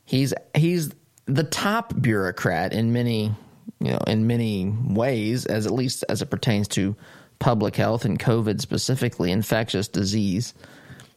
He's 0.04 0.32
he's 0.54 0.90
the 1.26 1.44
top 1.44 2.00
bureaucrat 2.00 2.72
in 2.72 2.92
many, 2.92 3.34
you 3.80 3.90
know, 3.92 4.00
in 4.06 4.26
many 4.26 4.70
ways 4.70 5.46
as 5.46 5.66
at 5.66 5.72
least 5.72 6.04
as 6.08 6.22
it 6.22 6.30
pertains 6.30 6.68
to 6.68 6.94
public 7.44 7.76
health 7.76 8.06
and 8.06 8.18
COVID 8.18 8.58
specifically, 8.58 9.30
infectious 9.30 9.86
disease. 9.86 10.54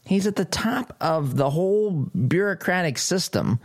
He's 0.06 0.28
at 0.28 0.36
the 0.36 0.44
top 0.44 0.94
of 1.00 1.38
the 1.38 1.50
whole 1.50 1.92
bureaucratic 1.92 2.98
system, 2.98 3.62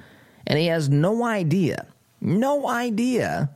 and 0.46 0.56
he 0.56 0.66
has 0.66 0.88
no 0.88 1.24
idea, 1.24 1.88
no 2.20 2.68
idea, 2.68 3.50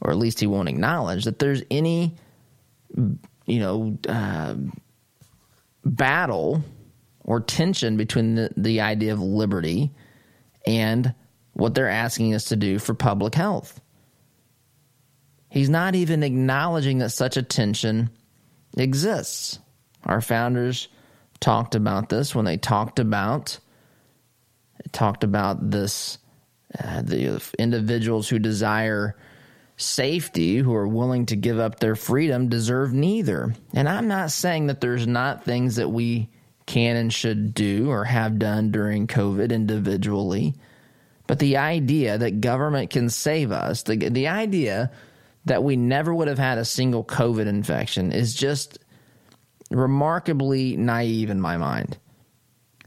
or 0.00 0.12
at 0.12 0.16
least 0.16 0.38
he 0.38 0.46
won't 0.46 0.68
acknowledge 0.68 1.24
that 1.24 1.40
there's 1.40 1.64
any, 1.72 2.14
you 2.94 3.58
know, 3.58 3.98
uh, 4.08 4.54
battle 5.84 6.62
or 7.24 7.40
tension 7.40 7.96
between 7.96 8.36
the, 8.36 8.50
the 8.56 8.80
idea 8.80 9.12
of 9.12 9.20
liberty 9.20 9.90
and 10.64 11.12
what 11.54 11.74
they're 11.74 11.88
asking 11.88 12.32
us 12.32 12.44
to 12.44 12.54
do 12.54 12.78
for 12.78 12.94
public 12.94 13.34
health. 13.34 13.80
He's 15.50 15.68
not 15.68 15.96
even 15.96 16.22
acknowledging 16.22 16.98
that 16.98 17.10
such 17.10 17.36
a 17.36 17.42
tension 17.42 18.10
exists. 18.76 19.58
Our 20.04 20.20
founders 20.20 20.88
talked 21.40 21.74
about 21.74 22.08
this 22.08 22.34
when 22.34 22.44
they 22.44 22.56
talked 22.56 22.98
about 22.98 23.58
talked 24.92 25.24
about 25.24 25.70
this 25.70 26.18
uh, 26.82 27.02
the 27.02 27.42
individuals 27.58 28.28
who 28.28 28.38
desire 28.38 29.16
safety 29.76 30.56
who 30.56 30.74
are 30.74 30.88
willing 30.88 31.26
to 31.26 31.36
give 31.36 31.58
up 31.58 31.78
their 31.78 31.96
freedom 31.96 32.48
deserve 32.48 32.92
neither 32.92 33.54
and 33.74 33.88
i'm 33.88 34.08
not 34.08 34.30
saying 34.30 34.66
that 34.66 34.80
there's 34.80 35.06
not 35.06 35.44
things 35.44 35.76
that 35.76 35.88
we 35.88 36.28
can 36.64 36.96
and 36.96 37.12
should 37.12 37.52
do 37.52 37.90
or 37.90 38.04
have 38.04 38.38
done 38.38 38.70
during 38.70 39.06
covid 39.06 39.50
individually 39.50 40.54
but 41.26 41.38
the 41.38 41.56
idea 41.56 42.16
that 42.16 42.40
government 42.40 42.90
can 42.90 43.10
save 43.10 43.52
us 43.52 43.82
the, 43.82 43.96
the 43.96 44.28
idea 44.28 44.90
that 45.46 45.62
we 45.64 45.76
never 45.76 46.14
would 46.14 46.28
have 46.28 46.38
had 46.38 46.58
a 46.58 46.64
single 46.64 47.04
COVID 47.04 47.46
infection 47.46 48.12
is 48.12 48.34
just 48.34 48.78
remarkably 49.70 50.76
naive 50.76 51.30
in 51.30 51.40
my 51.40 51.56
mind. 51.56 51.98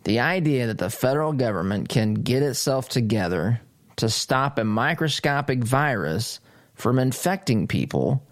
The 0.03 0.19
idea 0.19 0.67
that 0.67 0.77
the 0.77 0.89
federal 0.89 1.33
government 1.33 1.89
can 1.89 2.13
get 2.13 2.43
itself 2.43 2.87
together 2.87 3.61
to 3.97 4.09
stop 4.09 4.57
a 4.57 4.63
microscopic 4.63 5.63
virus 5.63 6.39
from 6.73 6.99
infecting 6.99 7.67
people 7.67 8.25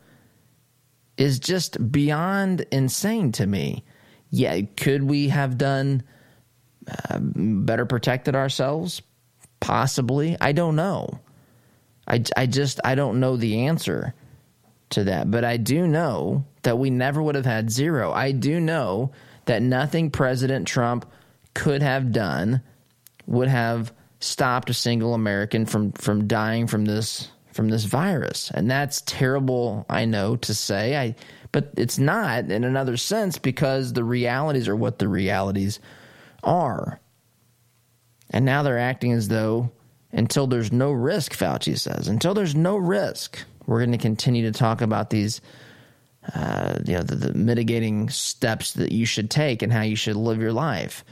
is 1.17 1.39
just 1.39 1.91
beyond 1.91 2.65
insane 2.71 3.31
to 3.33 3.45
me. 3.45 3.83
Yeah, 4.29 4.61
could 4.77 5.03
we 5.03 5.29
have 5.29 5.57
done 5.57 6.03
uh, 6.87 7.19
better 7.19 7.85
protected 7.85 8.35
ourselves? 8.35 9.01
Possibly. 9.59 10.37
I 10.39 10.51
don't 10.51 10.75
know. 10.75 11.19
I, 12.07 12.23
I 12.35 12.45
just 12.45 12.79
I 12.83 12.95
don't 12.95 13.19
know 13.19 13.37
the 13.37 13.65
answer 13.65 14.13
to 14.91 15.03
that, 15.05 15.29
but 15.29 15.43
I 15.43 15.57
do 15.57 15.87
know 15.87 16.45
that 16.63 16.77
we 16.77 16.89
never 16.89 17.21
would 17.21 17.35
have 17.35 17.45
had 17.45 17.69
zero. 17.69 18.11
I 18.11 18.31
do 18.31 18.59
know 18.59 19.11
that 19.45 19.61
nothing 19.61 20.11
President 20.11 20.67
Trump 20.67 21.05
could 21.53 21.81
have 21.81 22.11
done 22.11 22.61
would 23.25 23.47
have 23.47 23.91
stopped 24.19 24.69
a 24.69 24.73
single 24.73 25.13
American 25.13 25.65
from 25.65 25.91
from 25.91 26.27
dying 26.27 26.67
from 26.67 26.85
this 26.85 27.31
from 27.51 27.69
this 27.69 27.85
virus. 27.85 28.51
And 28.53 28.69
that's 28.69 29.01
terrible, 29.01 29.85
I 29.89 30.05
know 30.05 30.35
to 30.37 30.53
say. 30.53 30.95
I 30.95 31.15
but 31.51 31.71
it's 31.77 31.97
not 31.97 32.51
in 32.51 32.63
another 32.63 32.97
sense 32.97 33.37
because 33.37 33.93
the 33.93 34.03
realities 34.03 34.67
are 34.67 34.75
what 34.75 34.99
the 34.99 35.07
realities 35.07 35.79
are. 36.43 36.99
And 38.29 38.45
now 38.45 38.63
they're 38.63 38.79
acting 38.79 39.13
as 39.13 39.27
though 39.27 39.71
until 40.17 40.47
there's 40.47 40.71
no 40.71 40.91
risk, 40.91 41.33
Fauci 41.33 41.79
says, 41.79 42.07
until 42.07 42.33
there's 42.33 42.55
no 42.55 42.75
risk, 42.75 43.39
we're 43.65 43.79
going 43.79 43.91
to 43.91 43.97
continue 43.97 44.51
to 44.51 44.57
talk 44.57 44.81
about 44.81 45.09
these 45.09 45.39
uh, 46.33 46.77
you 46.85 46.93
know, 46.93 47.03
the, 47.03 47.15
the 47.15 47.33
mitigating 47.33 48.09
steps 48.09 48.73
that 48.73 48.91
you 48.91 49.05
should 49.05 49.31
take 49.31 49.61
and 49.61 49.71
how 49.71 49.81
you 49.81 49.95
should 49.95 50.15
live 50.15 50.41
your 50.41 50.51
life. 50.51 51.05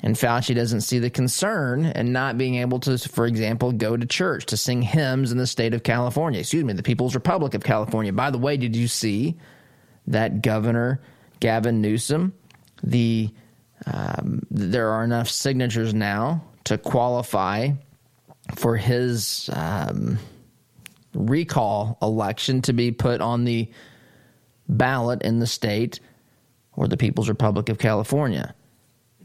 And 0.00 0.16
Fauci 0.16 0.54
doesn't 0.54 0.82
see 0.82 0.98
the 0.98 1.08
concern 1.08 1.86
in 1.86 2.12
not 2.12 2.36
being 2.36 2.56
able 2.56 2.78
to, 2.80 2.98
for 2.98 3.24
example, 3.24 3.72
go 3.72 3.96
to 3.96 4.04
church 4.04 4.44
to 4.46 4.56
sing 4.56 4.82
hymns 4.82 5.32
in 5.32 5.38
the 5.38 5.46
state 5.46 5.72
of 5.72 5.82
California. 5.82 6.40
Excuse 6.40 6.64
me, 6.64 6.74
the 6.74 6.82
People's 6.82 7.14
Republic 7.14 7.54
of 7.54 7.64
California. 7.64 8.12
By 8.12 8.30
the 8.30 8.36
way, 8.36 8.58
did 8.58 8.76
you 8.76 8.86
see 8.86 9.36
that 10.08 10.42
Governor 10.42 11.00
Gavin 11.40 11.80
Newsom, 11.80 12.34
the 12.82 13.32
um, 13.86 14.42
there 14.50 14.90
are 14.90 15.04
enough 15.04 15.28
signatures 15.28 15.94
now 15.94 16.44
to 16.64 16.76
qualify 16.76 17.70
for 18.56 18.76
his 18.76 19.50
um, 19.52 20.18
recall 21.14 21.98
election 22.02 22.62
to 22.62 22.72
be 22.72 22.90
put 22.92 23.20
on 23.20 23.44
the 23.44 23.70
ballot 24.68 25.22
in 25.22 25.38
the 25.38 25.46
state 25.46 26.00
or 26.72 26.88
the 26.88 26.96
People's 26.96 27.28
Republic 27.28 27.68
of 27.68 27.78
California 27.78 28.54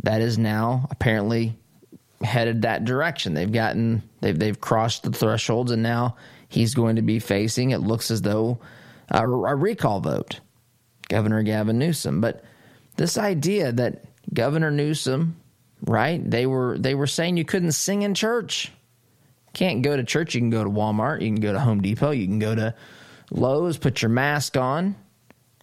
that 0.03 0.21
is 0.21 0.37
now 0.37 0.87
apparently 0.91 1.57
headed 2.21 2.63
that 2.63 2.85
direction. 2.85 3.33
They've 3.33 3.51
gotten 3.51 4.03
they've 4.21 4.37
they've 4.37 4.59
crossed 4.59 5.03
the 5.03 5.11
thresholds, 5.11 5.71
and 5.71 5.83
now 5.83 6.15
he's 6.47 6.73
going 6.73 6.95
to 6.97 7.01
be 7.01 7.19
facing. 7.19 7.71
It 7.71 7.79
looks 7.79 8.11
as 8.11 8.21
though 8.21 8.59
a, 9.09 9.23
a 9.23 9.55
recall 9.55 9.99
vote, 9.99 10.39
Governor 11.07 11.43
Gavin 11.43 11.79
Newsom. 11.79 12.21
But 12.21 12.43
this 12.95 13.17
idea 13.17 13.71
that 13.73 14.05
Governor 14.33 14.71
Newsom, 14.71 15.37
right? 15.81 16.21
They 16.29 16.45
were 16.45 16.77
they 16.77 16.95
were 16.95 17.07
saying 17.07 17.37
you 17.37 17.45
couldn't 17.45 17.73
sing 17.73 18.01
in 18.01 18.13
church. 18.13 18.71
Can't 19.53 19.81
go 19.81 19.97
to 19.97 20.03
church. 20.03 20.35
You 20.35 20.41
can 20.41 20.49
go 20.49 20.63
to 20.63 20.69
Walmart. 20.69 21.21
You 21.21 21.27
can 21.27 21.41
go 21.41 21.53
to 21.53 21.59
Home 21.59 21.81
Depot. 21.81 22.11
You 22.11 22.27
can 22.27 22.39
go 22.39 22.55
to 22.55 22.75
Lowe's. 23.31 23.77
Put 23.77 24.01
your 24.01 24.09
mask 24.09 24.57
on. 24.57 24.95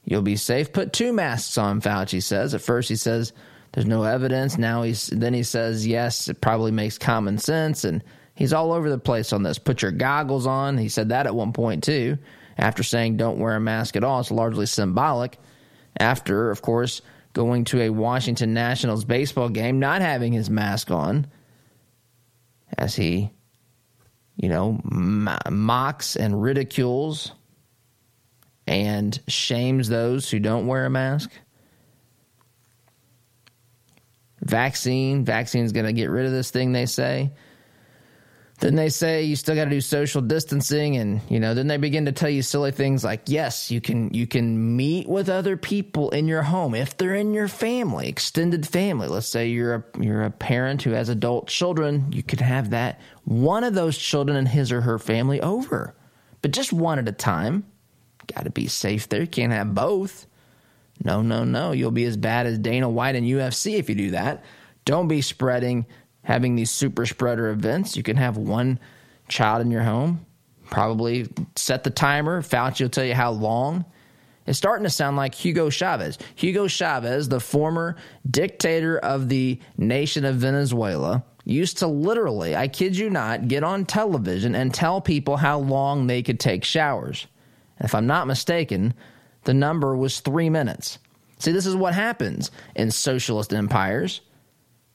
You'll 0.04 0.22
be 0.22 0.36
safe. 0.36 0.72
Put 0.72 0.92
two 0.92 1.12
masks 1.12 1.58
on. 1.58 1.80
Fauci 1.80 2.22
says. 2.22 2.54
At 2.54 2.60
first, 2.60 2.88
he 2.88 2.96
says 2.96 3.32
there's 3.72 3.86
no 3.86 4.04
evidence. 4.04 4.56
Now 4.56 4.82
he's 4.82 5.08
then 5.08 5.34
he 5.34 5.42
says 5.42 5.86
yes, 5.86 6.28
it 6.28 6.40
probably 6.40 6.72
makes 6.72 6.96
common 6.96 7.38
sense, 7.38 7.84
and 7.84 8.02
he's 8.34 8.52
all 8.52 8.72
over 8.72 8.88
the 8.88 8.98
place 8.98 9.32
on 9.32 9.42
this. 9.42 9.58
Put 9.58 9.82
your 9.82 9.92
goggles 9.92 10.46
on. 10.46 10.78
He 10.78 10.88
said 10.88 11.10
that 11.10 11.26
at 11.26 11.34
one 11.34 11.52
point 11.52 11.84
too. 11.84 12.18
After 12.56 12.82
saying 12.82 13.18
don't 13.18 13.38
wear 13.38 13.54
a 13.54 13.60
mask 13.60 13.96
at 13.96 14.04
all, 14.04 14.20
it's 14.20 14.30
largely 14.30 14.64
symbolic. 14.64 15.38
After, 15.98 16.50
of 16.50 16.62
course, 16.62 17.02
going 17.34 17.64
to 17.64 17.82
a 17.82 17.90
Washington 17.90 18.54
Nationals 18.54 19.04
baseball 19.04 19.50
game, 19.50 19.78
not 19.78 20.00
having 20.00 20.32
his 20.32 20.48
mask 20.48 20.90
on, 20.90 21.26
as 22.78 22.96
he, 22.96 23.30
you 24.36 24.48
know, 24.48 24.80
mocks 24.84 26.16
and 26.16 26.40
ridicules 26.40 27.32
and 28.66 29.18
shames 29.28 29.88
those 29.88 30.30
who 30.30 30.38
don't 30.38 30.66
wear 30.66 30.86
a 30.86 30.90
mask 30.90 31.30
vaccine. 34.46 35.24
Vaccine's 35.24 35.72
going 35.72 35.86
to 35.86 35.92
get 35.92 36.10
rid 36.10 36.26
of 36.26 36.32
this 36.32 36.50
thing, 36.50 36.72
they 36.72 36.86
say. 36.86 37.32
Then 38.58 38.74
they 38.74 38.88
say 38.88 39.22
you 39.22 39.36
still 39.36 39.54
got 39.54 39.64
to 39.64 39.70
do 39.70 39.82
social 39.82 40.22
distancing, 40.22 40.96
and 40.96 41.20
you 41.28 41.38
know. 41.38 41.52
Then 41.52 41.66
they 41.66 41.76
begin 41.76 42.06
to 42.06 42.12
tell 42.12 42.30
you 42.30 42.40
silly 42.40 42.70
things 42.70 43.04
like, 43.04 43.22
"Yes, 43.26 43.70
you 43.70 43.82
can 43.82 44.12
you 44.14 44.26
can 44.26 44.76
meet 44.76 45.06
with 45.08 45.28
other 45.28 45.58
people 45.58 46.08
in 46.10 46.26
your 46.26 46.42
home 46.42 46.74
if 46.74 46.96
they're 46.96 47.14
in 47.14 47.34
your 47.34 47.48
family, 47.48 48.08
extended 48.08 48.66
family. 48.66 49.08
Let's 49.08 49.28
say 49.28 49.48
you're 49.48 49.74
a 49.74 49.84
you're 50.00 50.22
a 50.22 50.30
parent 50.30 50.82
who 50.82 50.92
has 50.92 51.10
adult 51.10 51.48
children, 51.48 52.06
you 52.12 52.22
could 52.22 52.40
have 52.40 52.70
that 52.70 53.00
one 53.26 53.64
of 53.64 53.74
those 53.74 53.98
children 53.98 54.36
and 54.36 54.46
his 54.46 54.70
or 54.70 54.80
her 54.82 54.98
family 55.00 55.40
over, 55.40 55.94
but 56.42 56.52
just 56.52 56.72
one 56.72 56.98
at 56.98 57.08
a 57.08 57.12
time. 57.12 57.64
Got 58.34 58.44
to 58.44 58.50
be 58.50 58.68
safe 58.68 59.08
there. 59.08 59.20
You 59.20 59.26
can't 59.26 59.52
have 59.52 59.74
both. 59.74 60.26
No, 61.04 61.22
no, 61.22 61.44
no. 61.44 61.72
You'll 61.72 61.90
be 61.90 62.04
as 62.04 62.16
bad 62.16 62.46
as 62.46 62.58
Dana 62.58 62.88
White 62.88 63.16
and 63.16 63.26
UFC 63.26 63.74
if 63.74 63.88
you 63.88 63.94
do 63.94 64.10
that. 64.12 64.44
Don't 64.84 65.08
be 65.08 65.20
spreading, 65.20 65.86
having 66.26 66.56
these 66.56 66.72
super 66.72 67.06
spreader 67.06 67.50
events. 67.50 67.96
You 67.96 68.02
can 68.02 68.16
have 68.16 68.36
one 68.36 68.80
child 69.28 69.62
in 69.62 69.70
your 69.70 69.84
home. 69.84 70.26
Probably 70.70 71.28
set 71.54 71.84
the 71.84 71.90
timer. 71.90 72.42
Fauci 72.42 72.80
will 72.82 72.88
tell 72.88 73.04
you 73.04 73.14
how 73.14 73.30
long. 73.30 73.84
It's 74.44 74.58
starting 74.58 74.82
to 74.82 74.90
sound 74.90 75.16
like 75.16 75.36
Hugo 75.36 75.70
Chavez. 75.70 76.18
Hugo 76.34 76.66
Chavez, 76.66 77.28
the 77.28 77.38
former 77.38 77.94
dictator 78.28 78.98
of 78.98 79.28
the 79.28 79.60
nation 79.78 80.24
of 80.24 80.34
Venezuela, 80.34 81.24
used 81.44 81.78
to 81.78 81.86
literally, 81.86 82.56
I 82.56 82.66
kid 82.66 82.96
you 82.96 83.08
not, 83.08 83.46
get 83.46 83.62
on 83.62 83.84
television 83.86 84.56
and 84.56 84.74
tell 84.74 85.00
people 85.00 85.36
how 85.36 85.60
long 85.60 86.08
they 86.08 86.24
could 86.24 86.40
take 86.40 86.64
showers. 86.64 87.28
if 87.78 87.94
I'm 87.94 88.08
not 88.08 88.26
mistaken, 88.26 88.94
the 89.44 89.54
number 89.54 89.96
was 89.96 90.18
three 90.18 90.50
minutes. 90.50 90.98
See, 91.38 91.52
this 91.52 91.66
is 91.66 91.76
what 91.76 91.94
happens 91.94 92.50
in 92.74 92.90
socialist 92.90 93.54
empires. 93.54 94.22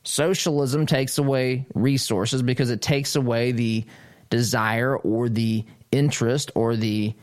Socialism 0.03 0.85
takes 0.85 1.17
away 1.17 1.67
resources 1.75 2.41
because 2.41 2.69
it 2.69 2.81
takes 2.81 3.15
away 3.15 3.51
the 3.51 3.85
desire 4.29 4.97
or 4.97 5.29
the 5.29 5.65
interest 5.91 6.51
or 6.55 6.75
the, 6.75 7.13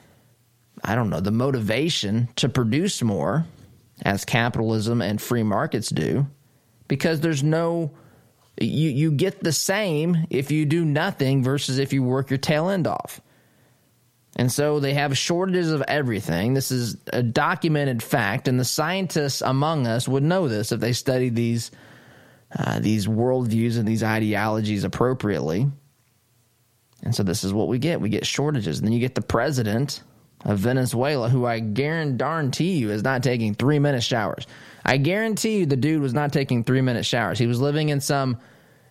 I 0.84 0.94
don't 0.94 1.10
know, 1.10 1.20
the 1.20 1.32
motivation 1.32 2.28
to 2.36 2.48
produce 2.48 3.02
more, 3.02 3.46
as 4.02 4.24
capitalism 4.24 5.02
and 5.02 5.20
free 5.20 5.42
markets 5.42 5.88
do, 5.88 6.26
because 6.86 7.20
there's 7.20 7.42
no, 7.42 7.90
you, 8.60 8.90
you 8.90 9.10
get 9.10 9.42
the 9.42 9.52
same 9.52 10.26
if 10.30 10.52
you 10.52 10.64
do 10.66 10.84
nothing 10.84 11.42
versus 11.42 11.78
if 11.78 11.92
you 11.92 12.02
work 12.02 12.30
your 12.30 12.38
tail 12.38 12.68
end 12.68 12.86
off. 12.86 13.20
And 14.36 14.52
so 14.52 14.78
they 14.78 14.94
have 14.94 15.18
shortages 15.18 15.72
of 15.72 15.82
everything. 15.88 16.54
This 16.54 16.70
is 16.70 16.96
a 17.12 17.24
documented 17.24 18.04
fact, 18.04 18.46
and 18.46 18.60
the 18.60 18.64
scientists 18.64 19.40
among 19.40 19.88
us 19.88 20.06
would 20.06 20.22
know 20.22 20.46
this 20.46 20.70
if 20.70 20.78
they 20.78 20.92
studied 20.92 21.34
these 21.34 21.72
uh, 22.56 22.80
these 22.80 23.06
worldviews 23.06 23.78
and 23.78 23.86
these 23.86 24.02
ideologies 24.02 24.84
appropriately. 24.84 25.66
And 27.02 27.14
so 27.14 27.22
this 27.22 27.44
is 27.44 27.52
what 27.52 27.68
we 27.68 27.78
get: 27.78 28.00
we 28.00 28.08
get 28.08 28.26
shortages, 28.26 28.78
and 28.78 28.86
then 28.86 28.92
you 28.92 29.00
get 29.00 29.14
the 29.14 29.22
president 29.22 30.02
of 30.44 30.58
Venezuela, 30.58 31.28
who 31.28 31.46
I 31.46 31.60
guarantee 31.60 32.76
you 32.76 32.90
is 32.90 33.02
not 33.02 33.22
taking 33.22 33.54
three 33.54 33.78
minute 33.78 34.02
showers. 34.02 34.46
I 34.84 34.96
guarantee 34.96 35.58
you 35.58 35.66
the 35.66 35.76
dude 35.76 36.00
was 36.00 36.14
not 36.14 36.32
taking 36.32 36.64
three 36.64 36.80
minute 36.80 37.04
showers. 37.04 37.38
He 37.38 37.46
was 37.46 37.60
living 37.60 37.88
in 37.88 38.00
some 38.00 38.38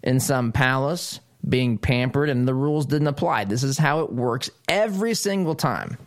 in 0.04 0.20
some 0.20 0.52
palace 0.52 1.20
being 1.48 1.78
pampered 1.78 2.30
and 2.30 2.48
the 2.48 2.54
rules 2.54 2.86
didn't 2.86 3.08
apply. 3.08 3.46
This 3.46 3.64
is 3.64 3.78
how 3.78 4.02
it 4.02 4.12
works 4.12 4.50
every 4.68 5.14
single 5.14 5.56
time. 5.56 5.98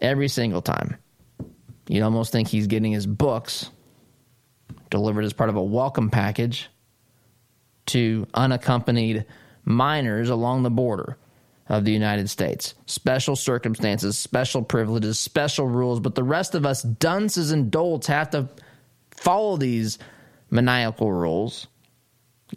Every 0.00 0.28
single 0.28 0.62
time. 0.62 0.96
You'd 1.88 2.02
almost 2.02 2.32
think 2.32 2.48
he's 2.48 2.66
getting 2.66 2.92
his 2.92 3.06
books 3.06 3.70
delivered 4.90 5.24
as 5.24 5.32
part 5.32 5.50
of 5.50 5.56
a 5.56 5.62
welcome 5.62 6.10
package 6.10 6.68
to 7.86 8.26
unaccompanied 8.34 9.24
minors 9.64 10.28
along 10.28 10.62
the 10.62 10.70
border 10.70 11.16
of 11.68 11.84
the 11.84 11.92
United 11.92 12.30
States. 12.30 12.74
Special 12.86 13.34
circumstances, 13.34 14.16
special 14.16 14.62
privileges, 14.62 15.18
special 15.18 15.66
rules, 15.66 16.00
but 16.00 16.14
the 16.14 16.22
rest 16.22 16.54
of 16.54 16.64
us 16.64 16.82
dunces 16.82 17.50
and 17.50 17.70
dolts 17.70 18.06
have 18.06 18.30
to 18.30 18.48
follow 19.10 19.56
these 19.56 19.98
maniacal 20.50 21.12
rules 21.12 21.66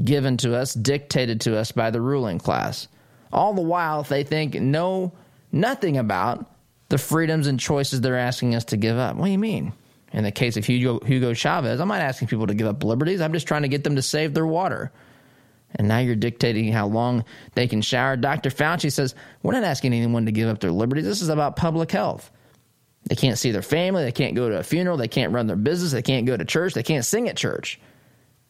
given 0.03 0.37
to 0.37 0.55
us, 0.55 0.73
dictated 0.73 1.41
to 1.41 1.57
us 1.57 1.71
by 1.71 1.89
the 1.89 2.01
ruling 2.01 2.37
class. 2.37 2.87
All 3.33 3.53
the 3.53 3.61
while, 3.61 4.03
they 4.03 4.23
think 4.23 4.55
know 4.55 5.13
nothing 5.51 5.97
about 5.97 6.45
the 6.89 6.97
freedoms 6.97 7.47
and 7.47 7.59
choices 7.59 8.01
they're 8.01 8.17
asking 8.17 8.55
us 8.55 8.65
to 8.65 8.77
give 8.77 8.97
up. 8.97 9.15
What 9.15 9.25
do 9.25 9.31
you 9.31 9.39
mean? 9.39 9.73
In 10.11 10.23
the 10.23 10.31
case 10.31 10.57
of 10.57 10.65
Hugo, 10.65 10.99
Hugo 11.05 11.33
Chavez, 11.33 11.79
I'm 11.79 11.87
not 11.87 12.01
asking 12.01 12.29
people 12.29 12.47
to 12.47 12.53
give 12.53 12.67
up 12.67 12.83
liberties. 12.83 13.21
I'm 13.21 13.33
just 13.33 13.47
trying 13.47 13.61
to 13.61 13.67
get 13.67 13.83
them 13.83 13.95
to 13.95 14.01
save 14.01 14.33
their 14.33 14.47
water. 14.47 14.91
And 15.75 15.87
now 15.87 15.99
you're 15.99 16.15
dictating 16.15 16.71
how 16.71 16.87
long 16.87 17.25
they 17.53 17.67
can 17.67 17.81
shower. 17.81 18.17
Dr. 18.17 18.49
Fauci 18.49 18.91
says, 18.91 19.13
We're 19.43 19.53
not 19.53 19.63
asking 19.63 19.93
anyone 19.93 20.25
to 20.25 20.31
give 20.31 20.49
up 20.49 20.59
their 20.59 20.71
liberties. 20.71 21.05
This 21.05 21.21
is 21.21 21.29
about 21.29 21.55
public 21.55 21.91
health. 21.91 22.31
They 23.07 23.15
can't 23.15 23.37
see 23.37 23.51
their 23.51 23.61
family. 23.61 24.03
They 24.03 24.11
can't 24.11 24.35
go 24.35 24.49
to 24.49 24.57
a 24.57 24.63
funeral. 24.63 24.97
They 24.97 25.07
can't 25.07 25.31
run 25.31 25.47
their 25.47 25.55
business. 25.55 25.91
They 25.91 26.01
can't 26.01 26.25
go 26.25 26.35
to 26.35 26.45
church. 26.45 26.73
They 26.73 26.83
can't 26.83 27.05
sing 27.05 27.29
at 27.29 27.37
church. 27.37 27.79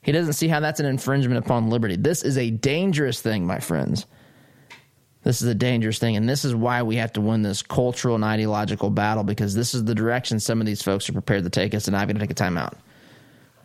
He 0.01 0.11
doesn't 0.11 0.33
see 0.33 0.47
how 0.47 0.61
that's 0.61 0.79
an 0.79 0.85
infringement 0.85 1.45
upon 1.45 1.69
liberty. 1.69 1.97
This 1.97 2.23
is 2.23 2.37
a 2.37 2.49
dangerous 2.49 3.21
thing, 3.21 3.45
my 3.45 3.59
friends. 3.59 4.05
This 5.23 5.41
is 5.41 5.47
a 5.49 5.55
dangerous 5.55 5.99
thing, 5.99 6.15
and 6.15 6.29
this 6.29 6.45
is 6.45 6.55
why 6.55 6.81
we 6.81 6.95
have 6.95 7.11
to 7.13 7.21
win 7.21 7.41
this 7.41 7.61
cultural 7.61 8.15
and 8.15 8.23
ideological 8.23 8.89
battle 8.89 9.23
because 9.23 9.53
this 9.53 9.73
is 9.73 9.83
the 9.83 9.93
direction 9.93 10.39
some 10.39 10.61
of 10.61 10.65
these 10.65 10.81
folks 10.81 11.09
are 11.09 11.13
prepared 11.13 11.43
to 11.43 11.49
take 11.49 11.73
us, 11.75 11.87
and 11.87 11.95
I'm 11.95 12.07
going 12.07 12.15
to 12.15 12.21
take 12.21 12.31
a 12.31 12.35
time 12.35 12.57
out. 12.57 12.77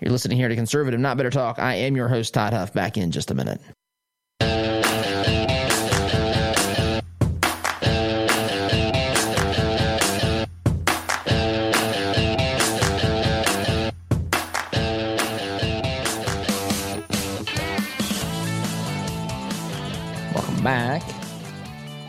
You're 0.01 0.11
listening 0.11 0.37
here 0.37 0.49
to 0.49 0.57
Conservative 0.57 0.99
Not 0.99 1.17
Better 1.17 1.31
Talk. 1.31 1.61
I 1.61 1.75
am 1.75 1.95
your 1.95 2.09
host, 2.09 2.35
Todd 2.35 2.53
Huff. 2.53 2.73
Back 2.73 2.97
in 2.97 3.13
just 3.13 3.31
a 3.31 3.35
minute. 3.35 3.61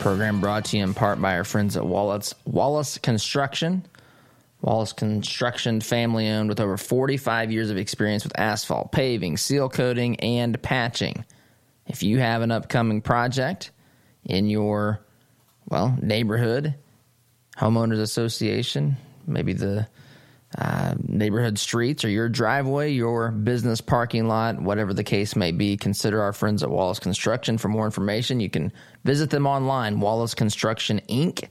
Program 0.06 0.40
brought 0.40 0.66
to 0.66 0.76
you 0.76 0.84
in 0.84 0.94
part 0.94 1.20
by 1.20 1.36
our 1.36 1.42
friends 1.42 1.76
at 1.76 1.84
Wallace 1.84 2.32
Wallace 2.44 2.96
Construction. 2.96 3.84
Wallace 4.60 4.92
Construction, 4.92 5.80
family 5.80 6.28
owned 6.28 6.48
with 6.48 6.60
over 6.60 6.76
45 6.76 7.50
years 7.50 7.70
of 7.70 7.76
experience 7.76 8.22
with 8.22 8.38
asphalt, 8.38 8.92
paving, 8.92 9.36
seal 9.36 9.68
coating, 9.68 10.14
and 10.20 10.62
patching. 10.62 11.24
If 11.88 12.04
you 12.04 12.20
have 12.20 12.42
an 12.42 12.52
upcoming 12.52 13.00
project 13.00 13.72
in 14.24 14.48
your, 14.48 15.00
well, 15.68 15.98
neighborhood, 16.00 16.76
homeowners 17.58 18.00
association, 18.00 18.98
maybe 19.26 19.54
the 19.54 19.88
uh, 20.56 20.94
neighborhood 21.02 21.58
streets 21.58 22.04
or 22.04 22.08
your 22.08 22.28
driveway, 22.28 22.92
your 22.92 23.30
business 23.30 23.80
parking 23.80 24.28
lot, 24.28 24.60
whatever 24.60 24.94
the 24.94 25.04
case 25.04 25.36
may 25.36 25.52
be, 25.52 25.76
consider 25.76 26.22
our 26.22 26.32
friends 26.32 26.62
at 26.62 26.70
Wallace 26.70 26.98
Construction. 26.98 27.58
For 27.58 27.68
more 27.68 27.84
information, 27.84 28.40
you 28.40 28.48
can 28.48 28.72
visit 29.04 29.30
them 29.30 29.46
online, 29.46 30.00
Wallace 30.00 30.34
Construction 30.34 31.00
Inc. 31.08 31.48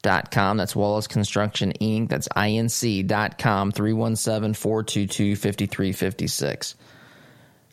Dot 0.00 0.30
com. 0.30 0.56
That's 0.56 0.76
Wallace 0.76 1.08
Construction 1.08 1.72
Inc. 1.80 2.08
That's 2.08 2.28
inc.com 2.28 3.72
317 3.72 4.54
422 4.54 5.34
5356. 5.34 6.76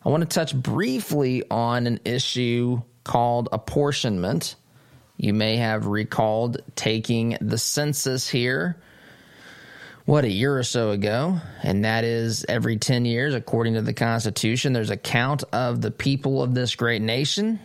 I 0.04 0.08
want 0.08 0.22
to 0.22 0.34
touch 0.34 0.54
briefly 0.54 1.44
on 1.50 1.86
an 1.86 2.00
issue 2.04 2.82
called 3.04 3.48
apportionment. 3.52 4.56
You 5.16 5.34
may 5.34 5.56
have 5.56 5.86
recalled 5.86 6.58
taking 6.74 7.38
the 7.40 7.58
census 7.58 8.28
here, 8.28 8.76
what, 10.06 10.24
a 10.24 10.30
year 10.30 10.56
or 10.56 10.62
so 10.62 10.90
ago, 10.90 11.40
and 11.64 11.84
that 11.84 12.04
is 12.04 12.46
every 12.48 12.76
10 12.76 13.04
years, 13.04 13.34
according 13.34 13.74
to 13.74 13.82
the 13.82 13.92
Constitution, 13.92 14.72
there's 14.72 14.90
a 14.90 14.96
count 14.96 15.42
of 15.52 15.80
the 15.80 15.90
people 15.90 16.42
of 16.42 16.54
this 16.54 16.76
great 16.76 17.02
nation. 17.02 17.58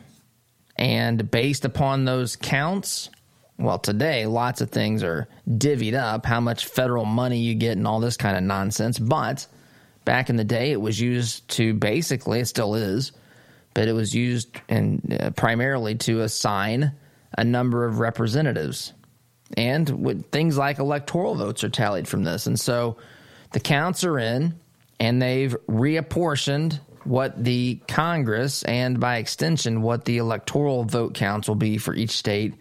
And 0.75 1.29
based 1.29 1.65
upon 1.65 2.05
those 2.05 2.35
counts, 2.35 3.11
well, 3.59 3.77
today, 3.77 4.25
lots 4.25 4.59
of 4.59 4.71
things 4.71 5.03
are 5.03 5.27
divvied 5.47 5.93
up, 5.93 6.25
how 6.25 6.39
much 6.39 6.65
federal 6.65 7.05
money 7.05 7.37
you 7.37 7.53
get, 7.53 7.77
and 7.77 7.85
all 7.85 7.99
this 7.99 8.17
kind 8.17 8.35
of 8.35 8.41
nonsense. 8.41 8.97
But 8.97 9.45
back 10.03 10.31
in 10.31 10.35
the 10.35 10.43
day, 10.43 10.71
it 10.71 10.81
was 10.81 10.99
used 10.99 11.47
to 11.49 11.75
basically, 11.75 12.39
it 12.39 12.47
still 12.47 12.73
is, 12.73 13.11
but 13.75 13.87
it 13.87 13.93
was 13.93 14.15
used 14.15 14.49
in, 14.67 15.15
uh, 15.21 15.29
primarily 15.29 15.93
to 15.95 16.21
assign 16.21 16.93
a 17.37 17.43
number 17.43 17.85
of 17.85 17.99
representatives. 17.99 18.93
And 19.57 20.25
things 20.31 20.57
like 20.57 20.79
electoral 20.79 21.35
votes 21.35 21.63
are 21.63 21.69
tallied 21.69 22.07
from 22.07 22.23
this. 22.23 22.47
And 22.47 22.59
so 22.59 22.97
the 23.51 23.59
counts 23.59 24.03
are 24.03 24.17
in, 24.17 24.55
and 24.99 25.21
they've 25.21 25.55
reapportioned 25.67 26.79
what 27.03 27.43
the 27.43 27.79
Congress 27.87 28.63
and 28.63 28.99
by 28.99 29.17
extension 29.17 29.81
what 29.81 30.05
the 30.05 30.17
electoral 30.17 30.83
vote 30.83 31.15
counts 31.15 31.47
will 31.47 31.55
be 31.55 31.77
for 31.77 31.93
each 31.93 32.11
state 32.11 32.53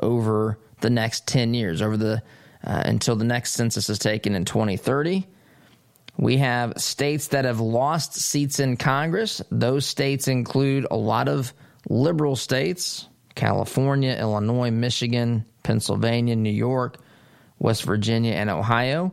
over 0.00 0.58
the 0.80 0.90
next 0.90 1.26
10 1.26 1.54
years, 1.54 1.82
over 1.82 1.96
the 1.96 2.22
uh, 2.66 2.82
until 2.86 3.16
the 3.16 3.24
next 3.24 3.52
census 3.52 3.90
is 3.90 3.98
taken 3.98 4.34
in 4.34 4.44
2030. 4.44 5.26
We 6.16 6.38
have 6.38 6.74
states 6.76 7.28
that 7.28 7.44
have 7.44 7.60
lost 7.60 8.14
seats 8.14 8.60
in 8.60 8.76
Congress. 8.76 9.42
Those 9.50 9.84
states 9.84 10.28
include 10.28 10.86
a 10.90 10.96
lot 10.96 11.28
of 11.28 11.52
liberal 11.88 12.36
states 12.36 13.06
California, 13.34 14.16
Illinois, 14.18 14.70
Michigan, 14.70 15.44
Pennsylvania, 15.62 16.36
New 16.36 16.50
York, 16.50 16.98
West 17.58 17.84
Virginia, 17.84 18.34
and 18.34 18.50
Ohio. 18.50 19.12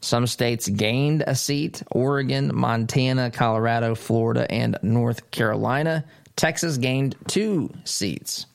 Some 0.00 0.26
states 0.26 0.68
gained 0.68 1.24
a 1.26 1.34
seat 1.34 1.82
Oregon, 1.90 2.50
Montana, 2.54 3.30
Colorado, 3.30 3.94
Florida, 3.94 4.50
and 4.50 4.78
North 4.82 5.30
Carolina. 5.30 6.04
Texas 6.36 6.76
gained 6.76 7.16
two 7.26 7.72
seats. 7.84 8.46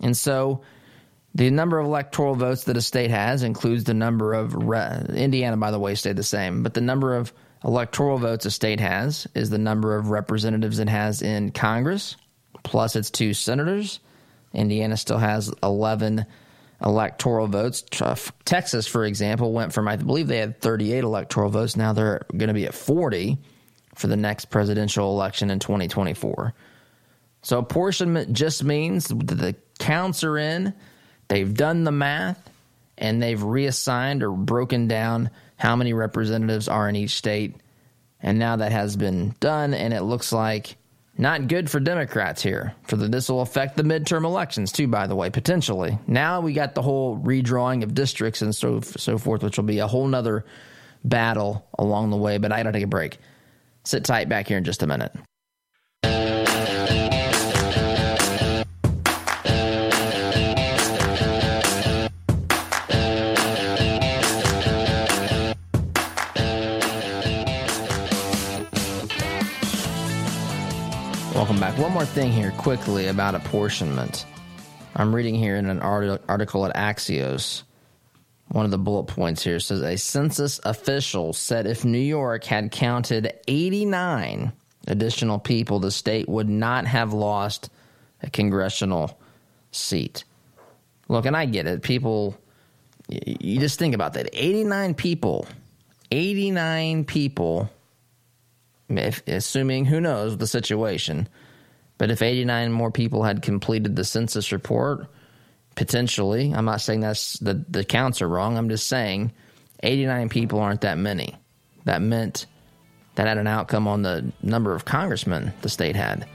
And 0.00 0.16
so 0.16 0.62
the 1.34 1.50
number 1.50 1.78
of 1.78 1.86
electoral 1.86 2.34
votes 2.34 2.64
that 2.64 2.76
a 2.76 2.82
state 2.82 3.10
has 3.10 3.42
includes 3.42 3.84
the 3.84 3.94
number 3.94 4.34
of 4.34 4.54
re- 4.54 5.06
Indiana, 5.14 5.56
by 5.56 5.70
the 5.70 5.78
way, 5.78 5.94
stayed 5.94 6.16
the 6.16 6.22
same, 6.22 6.62
but 6.62 6.74
the 6.74 6.80
number 6.80 7.16
of 7.16 7.32
electoral 7.64 8.18
votes 8.18 8.44
a 8.44 8.50
state 8.50 8.80
has 8.80 9.26
is 9.34 9.48
the 9.48 9.58
number 9.58 9.96
of 9.96 10.10
representatives 10.10 10.78
it 10.78 10.88
has 10.88 11.22
in 11.22 11.52
Congress, 11.52 12.16
plus 12.62 12.96
its 12.96 13.10
two 13.10 13.34
senators. 13.34 14.00
Indiana 14.52 14.96
still 14.96 15.18
has 15.18 15.52
11 15.62 16.26
electoral 16.84 17.46
votes. 17.46 17.84
Texas, 18.44 18.86
for 18.86 19.04
example, 19.04 19.52
went 19.52 19.72
from, 19.72 19.88
I 19.88 19.96
believe 19.96 20.26
they 20.26 20.38
had 20.38 20.60
38 20.60 21.04
electoral 21.04 21.50
votes. 21.50 21.76
Now 21.76 21.92
they're 21.92 22.26
going 22.30 22.48
to 22.48 22.54
be 22.54 22.66
at 22.66 22.74
40 22.74 23.38
for 23.94 24.06
the 24.06 24.16
next 24.16 24.46
presidential 24.46 25.10
election 25.10 25.50
in 25.50 25.58
2024. 25.58 26.54
So 27.42 27.58
apportionment 27.58 28.32
just 28.32 28.62
means 28.64 29.08
that 29.08 29.26
the 29.26 29.56
counts 29.78 30.22
are 30.22 30.38
in, 30.38 30.74
they've 31.28 31.52
done 31.52 31.84
the 31.84 31.92
math, 31.92 32.50
and 32.98 33.22
they've 33.22 33.42
reassigned 33.42 34.22
or 34.22 34.30
broken 34.30 34.86
down 34.86 35.30
how 35.56 35.74
many 35.76 35.92
representatives 35.92 36.68
are 36.68 36.88
in 36.88 36.96
each 36.96 37.16
state. 37.16 37.56
And 38.20 38.38
now 38.38 38.56
that 38.56 38.70
has 38.70 38.96
been 38.96 39.34
done, 39.40 39.74
and 39.74 39.92
it 39.92 40.02
looks 40.02 40.32
like 40.32 40.76
not 41.18 41.48
good 41.48 41.70
for 41.70 41.80
Democrats 41.80 42.42
here. 42.42 42.74
For 42.84 42.96
the, 42.96 43.08
this 43.08 43.28
will 43.28 43.42
affect 43.42 43.76
the 43.76 43.82
midterm 43.82 44.24
elections 44.24 44.72
too, 44.72 44.88
by 44.88 45.06
the 45.06 45.16
way, 45.16 45.30
potentially. 45.30 45.98
Now 46.06 46.40
we 46.40 46.52
got 46.52 46.74
the 46.74 46.82
whole 46.82 47.18
redrawing 47.18 47.82
of 47.82 47.94
districts 47.94 48.42
and 48.42 48.54
so 48.54 48.80
so 48.80 49.18
forth, 49.18 49.42
which 49.42 49.56
will 49.56 49.64
be 49.64 49.78
a 49.78 49.86
whole 49.86 50.06
nother 50.06 50.44
battle 51.04 51.66
along 51.78 52.10
the 52.10 52.16
way. 52.16 52.38
But 52.38 52.52
I 52.52 52.58
gotta 52.58 52.72
take 52.72 52.84
a 52.84 52.88
break. 52.88 53.18
Sit 53.84 54.04
tight 54.04 54.28
back 54.28 54.48
here 54.48 54.58
in 54.58 54.64
just 54.64 54.82
a 54.82 54.86
minute. 54.86 55.12
Back. 71.62 71.78
One 71.78 71.92
more 71.92 72.04
thing 72.04 72.32
here, 72.32 72.50
quickly, 72.50 73.06
about 73.06 73.36
apportionment. 73.36 74.26
I'm 74.96 75.14
reading 75.14 75.36
here 75.36 75.54
in 75.54 75.66
an 75.66 75.78
article 75.78 76.66
at 76.66 76.74
Axios. 76.74 77.62
One 78.48 78.64
of 78.64 78.72
the 78.72 78.78
bullet 78.78 79.04
points 79.04 79.44
here 79.44 79.60
says 79.60 79.80
a 79.80 79.96
census 79.96 80.58
official 80.64 81.32
said 81.32 81.68
if 81.68 81.84
New 81.84 82.00
York 82.00 82.42
had 82.42 82.72
counted 82.72 83.32
89 83.46 84.52
additional 84.88 85.38
people, 85.38 85.78
the 85.78 85.92
state 85.92 86.28
would 86.28 86.48
not 86.48 86.84
have 86.88 87.12
lost 87.12 87.70
a 88.24 88.28
congressional 88.28 89.16
seat. 89.70 90.24
Look, 91.06 91.26
and 91.26 91.36
I 91.36 91.46
get 91.46 91.68
it. 91.68 91.82
People, 91.84 92.36
you 93.08 93.60
just 93.60 93.78
think 93.78 93.94
about 93.94 94.14
that 94.14 94.28
89 94.32 94.94
people, 94.94 95.46
89 96.10 97.04
people 97.04 97.70
if, 98.88 99.22
assuming 99.28 99.84
who 99.84 100.00
knows 100.00 100.38
the 100.38 100.48
situation. 100.48 101.28
But 102.02 102.10
if 102.10 102.20
89 102.20 102.72
more 102.72 102.90
people 102.90 103.22
had 103.22 103.42
completed 103.42 103.94
the 103.94 104.02
census 104.02 104.50
report, 104.50 105.06
potentially, 105.76 106.52
I'm 106.52 106.64
not 106.64 106.80
saying 106.80 106.98
that's 106.98 107.38
the, 107.38 107.64
the 107.68 107.84
counts 107.84 108.20
are 108.20 108.28
wrong. 108.28 108.58
I'm 108.58 108.68
just 108.68 108.88
saying 108.88 109.30
89 109.84 110.28
people 110.28 110.58
aren't 110.58 110.80
that 110.80 110.98
many. 110.98 111.36
That 111.84 112.02
meant 112.02 112.46
that 113.14 113.28
had 113.28 113.38
an 113.38 113.46
outcome 113.46 113.86
on 113.86 114.02
the 114.02 114.32
number 114.42 114.74
of 114.74 114.84
congressmen 114.84 115.52
the 115.62 115.68
state 115.68 115.94
had. 115.94 116.26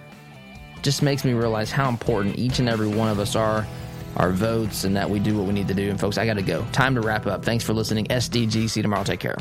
Just 0.84 1.02
makes 1.02 1.26
me 1.26 1.34
realize 1.34 1.70
how 1.70 1.90
important 1.90 2.40
each 2.40 2.60
and 2.60 2.70
every 2.70 2.88
one 2.88 3.10
of 3.10 3.20
us 3.20 3.36
are, 3.36 3.68
our 4.16 4.32
votes, 4.32 4.86
and 4.86 4.96
that 4.96 5.10
we 5.10 5.20
do 5.20 5.38
what 5.38 5.48
we 5.48 5.54
need 5.54 5.68
to 5.68 5.74
do. 5.74 5.90
And 5.90 6.00
folks, 6.00 6.18
I 6.18 6.26
got 6.26 6.36
to 6.36 6.44
go. 6.44 6.66
Time 6.72 6.96
to 6.96 7.02
wrap 7.02 7.28
up. 7.28 7.44
Thanks 7.44 7.66
for 7.66 7.74
listening. 7.74 8.06
SDGC 8.06 8.82
tomorrow. 8.82 9.04
Take 9.04 9.20
care. 9.20 9.36